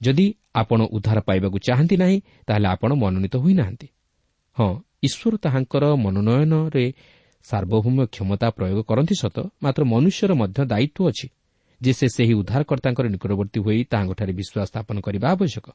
ଯଦି 0.00 0.26
ଆପଣ 0.54 0.80
ଉଦ୍ଧାର 0.96 1.18
ପାଇବାକୁ 1.20 1.58
ଚାହାନ୍ତି 1.58 1.96
ନାହିଁ 1.96 2.18
ତାହେଲେ 2.46 2.68
ଆପଣ 2.68 2.90
ମନୋନୀତ 2.94 3.34
ହୋଇନାହାନ୍ତି। 3.36 3.86
ହଁ 4.56 4.70
ଈଶ୍ୱର 5.02 5.34
ତାହାଙ୍କର 5.36 5.84
ମନୋନୟନରେ 6.04 6.84
ସାର୍ବଭୌମ 7.44 7.98
କ୍ଷମତା 8.06 8.48
ପ୍ରୟୋଗ 8.50 8.78
କରନ୍ତି 8.82 9.14
ସତ 9.14 9.36
ମାତ୍ର 9.62 9.82
ମନୁଷ୍ୟର 9.84 10.32
ମଧ୍ୟ 10.40 10.60
ଦାୟିତ୍ୱ 10.72 11.08
ଅଛି। 11.10 11.26
ଯେ 11.80 11.92
ସେ 11.92 12.06
ସେହି 12.16 12.34
ଉଦ୍ଧାରକର୍ତ୍ତାଙ୍କର 12.40 13.06
ନିକଟବର୍ତ୍ତୀ 13.14 13.58
ହୋଇ 13.64 13.80
ତାହାଙ୍କଠାରେ 13.92 14.32
ବିଶ୍ୱାସ 14.32 14.66
ସ୍ଥାପନ 14.70 14.96
କରିବା 15.00 15.26
ଆବଶ୍ୟକ। 15.34 15.66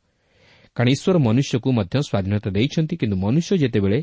କାରଣ 0.75 0.88
ଈଶ୍ୱର 0.95 1.17
ମନୁଷ୍ୟକୁ 1.27 1.69
ମଧ୍ୟ 1.79 1.95
ସ୍ୱାଧୀନତା 2.10 2.49
ଦେଇଛନ୍ତି 2.58 2.95
କିନ୍ତୁ 3.01 3.15
ମନୁଷ୍ୟ 3.25 3.51
ଯେତେବେଳେ 3.63 3.99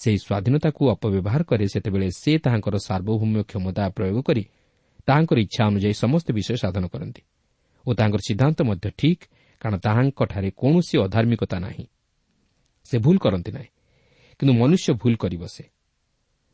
ସେହି 0.00 0.18
ସ୍ୱାଧୀନତାକୁ 0.18 0.82
ଅପବ୍ୟବହାର 0.94 1.42
କରେ 1.50 1.66
ସେତେବେଳେ 1.68 2.08
ସେ 2.20 2.32
ତାହାଙ୍କର 2.44 2.76
ସାର୍ବଭୌମ 2.88 3.34
କ୍ଷମତା 3.50 3.84
ପ୍ରୟୋଗ 3.96 4.16
କରି 4.28 4.44
ତାହାଙ୍କର 5.08 5.38
ଇଚ୍ଛା 5.46 5.62
ଅନୁଯାୟୀ 5.70 5.94
ସମସ୍ତ 6.04 6.28
ବିଷୟ 6.38 6.56
ସାଧନ 6.64 6.84
କରନ୍ତି 6.92 7.22
ଓ 7.84 7.90
ତାହାଙ୍କର 7.98 8.20
ସିଦ୍ଧାନ୍ତ 8.28 8.58
ମଧ୍ୟ 8.68 8.86
ଠିକ୍ 8.98 9.22
କାରଣ 9.62 9.76
ତାହାଙ୍କଠାରେ 9.86 10.48
କୌଣସି 10.60 10.94
ଅଧାର୍ମିକତା 11.06 11.56
ନାହିଁ। 11.58 11.86
ସେ 12.86 12.96
ଭୁଲ 12.98 13.16
କରନ୍ତି 13.18 13.50
ନାହିଁ 13.56 13.70
କିନ୍ତୁ 14.40 14.52
ମନୁଷ୍ୟ 14.60 14.88
ଭୁଲ 15.00 15.14
କରି 15.16 15.36
ବସେ। 15.36 15.64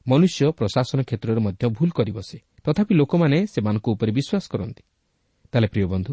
ମନୁଷ୍ୟ 0.07 0.43
ପ୍ରଶାସନ 0.59 0.99
କ୍ଷେତ୍ରରେ 1.09 1.41
ମଧ୍ୟ 1.47 1.65
ଭୁଲ 1.77 1.91
କରି 1.91 2.13
ବସେ। 2.13 2.39
ତଥାପି 2.65 2.93
ଲୋକମାନେ 2.95 3.39
ସେମାନଙ୍କ 3.53 3.87
ଉପରେ 3.95 4.11
ବିଶ୍ୱାସ 4.19 4.45
କରନ୍ତି। 4.53 4.83
ତାହେଲେ 5.53 5.69
ପ୍ରିୟ 5.75 5.87
ବନ୍ଧୁ 5.93 6.13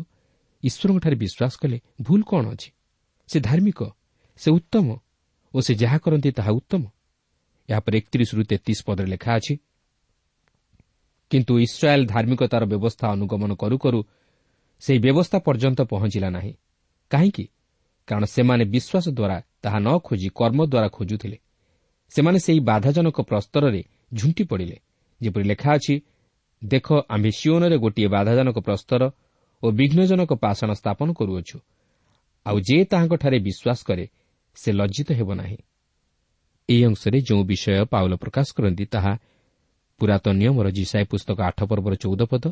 ଈଶ୍ୱରଙ୍କଠାରେ 0.64 1.16
ବିଶ୍ୱାସ 1.24 1.54
କଲେ 1.62 1.78
ଭୁଲ 2.02 2.22
କ'ଣ 2.30 2.46
ଅଛି? 2.54 2.70
ସେ 3.28 3.38
ଧାର୍ମିକ 3.40 3.80
ସେ 4.40 4.50
ଉତ୍ତମ 4.52 4.88
ଓ 5.54 5.58
ସେ 5.62 5.74
ଯାହା 5.76 5.98
କରନ୍ତି 5.98 6.30
ତାହା 6.32 6.52
ଉତ୍ତମ। 6.52 6.84
ଏହାପରେ 7.70 7.96
ଏକତିରିଶରୁ 7.98 8.42
ତେତିଶ 8.44 8.80
ପଦରେ 8.88 9.08
ଲେଖା 9.08 9.32
ଅଛି 9.36 9.54
କିନ୍ତୁ 11.32 11.54
ଇସ୍ରାଏଲ୍ 11.60 12.06
ଧାର୍ମିକତାର 12.08 12.64
ବ୍ୟବସ୍ଥା 12.66 13.06
ଅନୁଗମନ 13.12 13.52
କରୁ 13.54 13.78
କରୁ 13.78 14.00
ସେହି 14.82 15.00
ବ୍ୟବସ୍ଥା 15.00 15.38
ପର୍ଯ୍ୟନ୍ତ 15.40 15.80
ପହଞ୍ଚିଲା 15.92 16.30
ନାହିଁ। 16.30 16.54
କାହିଁକି? 17.12 17.46
କାରଣ 18.08 18.24
ସେମାନେ 18.26 18.64
ବିଶ୍ୱାସ 18.66 19.06
ଦ୍ୱାରା 19.18 19.38
ତାହା 19.62 19.80
ନ 19.80 19.88
ଖୋଜି 20.00 20.30
କର୍ମ 20.36 20.60
ଦ୍ୱାରା 20.66 20.90
ଖୋଜୁଥିଲେ। 20.90 21.38
ସେମାନେ 22.12 22.40
ସେହି 22.40 22.60
ବାଧାଜନକ 22.60 23.18
ପ୍ରସ୍ତରରେ 23.22 23.82
ଝୁଣ୍ଟି 24.14 24.44
ପଡ଼ିଲେ। 24.44 24.78
ଯେପରି 25.22 25.44
ଲେଖା 25.44 25.70
ଅଛି 25.76 25.96
ଦେଖ 26.62 26.88
ଆମ୍ଭେ 27.10 27.32
ସିଓନରେ 27.32 27.78
ଗୋଟିଏ 27.78 28.08
ବାଧାଜନକ 28.08 28.58
ପ୍ରସ୍ତର 28.60 29.02
ଓ 29.64 29.68
ବିଘ୍ନଜନକ 29.72 30.32
ପାଷାଣ 30.34 30.70
ସ୍ଥାପନ 30.74 31.08
କରୁଅଛୁ। 31.14 31.58
ଆଉ 32.48 32.58
ଯେ 32.60 32.78
ତାହାଙ୍କଠାରେ 32.86 33.38
ବିଶ୍ୱାସ 33.40 33.80
କରେ 33.84 34.06
ସେ 34.58 34.70
ଲଜ୍ଜିତ 34.72 35.10
ହେବ 35.12 35.30
ନାହିଁ। 35.34 35.58
ଏହି 36.70 36.84
ଅଂଶରେ 36.86 37.18
ଯେଉଁ 37.22 37.44
ବିଷୟ 37.44 37.86
ପାଉଲ 37.86 38.14
ପ୍ରକାଶ 38.16 38.48
କରନ୍ତି 38.58 38.86
ତାହା 38.86 39.14
ପୁରାତନ 40.00 40.34
ନିୟମର 40.38 40.68
ଜିସାଏ 40.72 41.06
ପୁସ୍ତକ 41.12 41.38
ଆଠ 41.42 41.60
ପର୍ବର 41.64 41.94
ଚଉଦ 41.96 42.22
ପଦ 42.32 42.46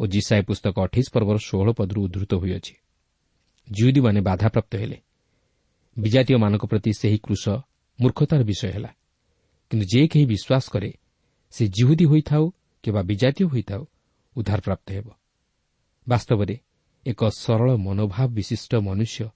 ଓ 0.00 0.02
ଜିସାଏ 0.06 0.42
ପୁସ୍ତକ 0.42 0.74
ଅଠେଇଶ 0.80 1.06
ପର୍ବର 1.14 1.36
ଷୋହଳ 1.38 1.68
ପଦରୁ 1.72 2.00
ଉଦ୍ଧୃତ 2.02 2.32
ହୋଇଅଛି। 2.34 2.74
ଜୁଦୀମାନେ 3.68 4.20
ବାଧାପ୍ରାପ୍ତ 4.20 4.72
ହେଲେ। 4.76 4.98
ବିଜାତୀୟମାନଙ୍କ 5.96 6.64
ପ୍ରତି 6.66 6.90
ସେହି 6.92 7.18
କୃଷ 7.18 7.44
ମୂର୍ଖତାର 7.98 8.42
ବିଷୟ 8.42 8.68
ହେଲା। 8.74 8.90
କିନ୍ତୁ 9.70 9.86
ଯେ 9.86 10.00
କେହି 10.08 10.26
ବିଶ୍ୱାସ 10.26 10.64
କରେ 10.70 10.90
ସେ 11.50 11.64
ଜିହୁଦୀ 11.68 12.04
ହୋଇଥାଉ 12.04 12.44
କିମ୍ବା 12.84 13.02
ବିଜାତୀୟ 13.02 13.44
ହୋଇଥାଉ 13.46 13.82
ଉଦ୍ଧାରପ୍ରାପ୍ତ 14.36 14.86
ହେବ। 14.92 15.06
ବାସ୍ତବରେ 16.06 16.54
ଏକ 17.06 17.20
ସରଳ 17.28 17.68
ମନୋଭାବ 17.76 18.28
ବିଶିଷ୍ଟ 18.32 18.72
ମନୁଷ୍ୟ 18.74 19.28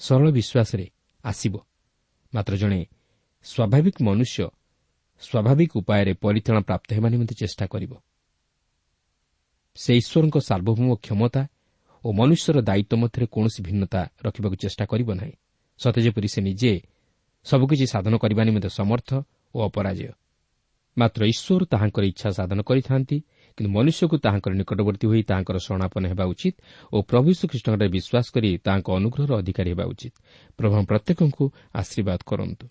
ସରଳ 0.00 0.26
ବିଶ୍ୱାସରେ 0.30 0.86
ଆସିବ। 1.24 1.54
ମାତ୍ର 2.34 2.52
ଜଣେ 2.56 2.80
ସ୍ୱାଭାବିକ 3.44 3.96
ମନୁଷ୍ୟ 4.02 4.38
ସ୍ୱାଭାବିକ 5.22 5.70
ଉପାୟରେ 5.80 6.12
ପରିତ୍ରାଣ 6.14 6.58
ପ୍ରାପ୍ତ 6.60 6.88
ହେବା 6.94 7.08
ନିମନ୍ତେ 7.08 7.34
ଚେଷ୍ଟା 7.34 7.64
କରିବ। 7.66 7.92
ସେ 9.78 9.92
ଈଶ୍ୱରଙ୍କ 9.96 10.36
ସାର୍ବଭୌମ 10.38 10.90
କ୍ଷମତା 10.94 11.42
ଓ 12.04 12.08
ମନୁଷ୍ୟର 12.12 12.56
ଦାୟିତ୍ୱ 12.62 13.00
ମଧ୍ୟରେ 13.02 13.26
କୌଣସି 13.26 13.60
ଭିନ୍ନତା 13.62 14.00
ରଖିବାକୁ 14.24 14.56
ଚେଷ୍ଟା 14.56 14.84
କରିବ 14.86 15.08
ନାହିଁ। 15.14 15.34
ସତେ 15.80 16.00
ଯେପରି 16.02 16.28
ସେ 16.28 16.40
ନିଜେ 16.40 16.72
ସବୁକିଛି 17.46 17.86
ସାଧନ 17.86 18.14
କରିବା 18.16 18.42
ନିମନ୍ତେ 18.44 18.68
ସମର୍ଥ 18.68 19.10
ଓ 19.54 19.58
ଅପରାଜୟ। 19.68 20.12
ମାତ୍ର 20.98 21.20
ଈଶ୍ୱର 21.32 21.62
ତାହାଙ୍କର 21.64 22.04
ଇଚ୍ଛା 22.04 22.28
ସାଧନ 22.30 22.58
କରିଥାନ୍ତି 22.62 23.16
କିନ୍ତୁ 23.58 23.70
ମନୁଷ୍ୟକୁ 23.74 24.16
ତାହାଙ୍କର 24.22 24.52
ନିକଟବର୍ତ୍ତୀ 24.54 25.06
ହୋଇ 25.10 25.22
ତାହାଙ୍କର 25.22 25.56
ଶରଣାପନ୍ନ 25.58 26.04
ହେବା 26.06 26.24
ଉଚିତ 26.24 26.54
ଓ 26.92 26.96
ପ୍ରଭୁ 27.02 27.28
ଶ୍ରୀକୃଷ୍ଣଙ୍କର 27.38 27.88
ବିଶ୍ୱାସ 27.90 28.26
କରି 28.34 28.50
ତାହାଙ୍କ 28.64 28.88
ଅନୁଗ୍ରହର 28.98 29.32
ଅଧିକାରୀ 29.42 29.70
ହେବା 29.74 29.84
ଉଚିତ। 29.92 30.14
ପ୍ରଭୁ 30.58 30.74
ପ୍ରତ୍ୟେକଙ୍କୁ 30.86 31.44
ଆଶୀର୍ବାଦ 31.74 32.20
କରନ୍ତୁ। 32.26 32.64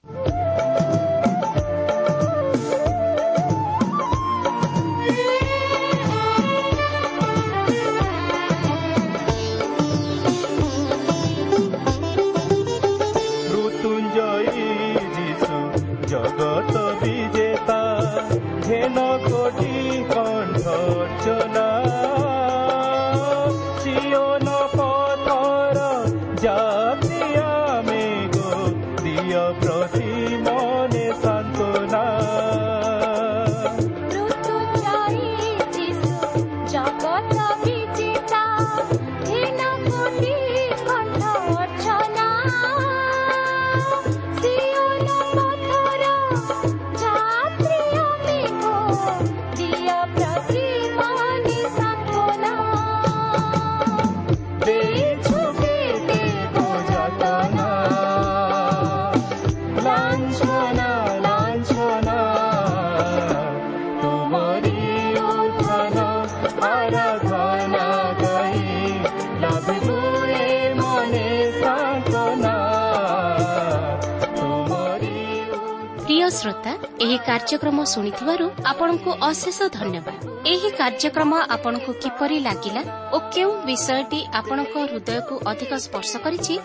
କାର୍ଯ୍ୟକ୍ରମ 77.47 77.83
ଶୁଣିଥିବାରୁ 77.87 78.45
ଆପଣଙ୍କୁ 78.71 79.11
ଅଶେଷ 79.27 79.59
ଧନ୍ୟବାଦ। 79.75 80.15
ଏହି 80.51 80.69
କାର୍ଯ୍ୟକ୍ରମ 80.79 81.31
ଆପଣଙ୍କୁ 81.55 81.91
କିପରି 82.03 82.37
ଲାଗିଲା 82.47 82.81
ଓ 83.15 83.17
କେଉଁ 83.33 83.51
ବିଷୟଟି 83.67 84.19
ଆପଣଙ୍କ 84.39 84.75
ହୃଦୟକୁ 84.91 85.33
ଅଧିକ 85.51 85.71
ସ୍ପର୍ଶ 85.85 86.11
କରିଛି 86.25 86.55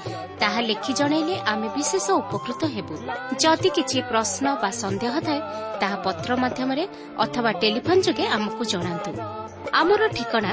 ତାହା 0.40 0.60
ଲେଖି 0.70 0.92
ଜଣାଇଲେ 1.00 1.34
ଆମେ 1.52 1.68
ବିଶେଷ 1.76 2.06
ଉପକୃତ 2.22 2.60
ହେବୁ। 2.74 2.94
ଯଦି 3.42 3.68
କିଛି 3.76 3.98
ପ୍ରଶ୍ନ 4.10 4.44
ବା 4.62 4.70
ସନ୍ଦେହ 4.82 5.14
ଥାଏ 5.26 5.40
ତାହା 5.80 5.96
ପତ୍ର 6.04 6.30
ମାଧ୍ୟମରେ 6.42 6.84
ଅଥବା 7.24 7.50
ଟେଲିଫୋନ୍ 7.62 8.04
ଯୋଗେ 8.06 8.24
ଆମକୁ 8.36 8.62
ଜଣାନ୍ତୁ। 8.72 9.10
ଆମର 9.80 10.02
ଠିକଣା 10.16 10.52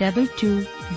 double 0.00 0.28
two 0.40 0.50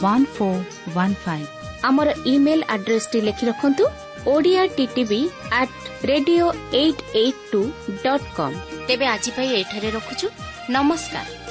one 0.04 0.26
four 0.36 0.62
one 0.96 1.16
five 1.26 1.48
ଆମର 1.84 2.08
ଇମେଲ 2.26 2.60
ଆଡ୍ରେସଟି 2.76 3.20
ଲେଖି 3.22 3.46
ରଖନ୍ତୁ 3.46 3.86
Odia 4.28 4.62
TV 4.78 5.22
at 5.54 5.74
radio 6.06 6.46
eight 6.74 7.02
eight 7.16 7.42
two 7.52 7.62
dot 8.04 8.28
com 8.38 8.56
ତେବେ 8.88 9.06
ଆଜି 9.06 9.32
ପାଇଁ 9.38 9.50
ଏଠାରେ 9.62 9.90
ରଖୁଛୁ। 9.92 10.28
ନମସ୍କାର। 10.70 11.45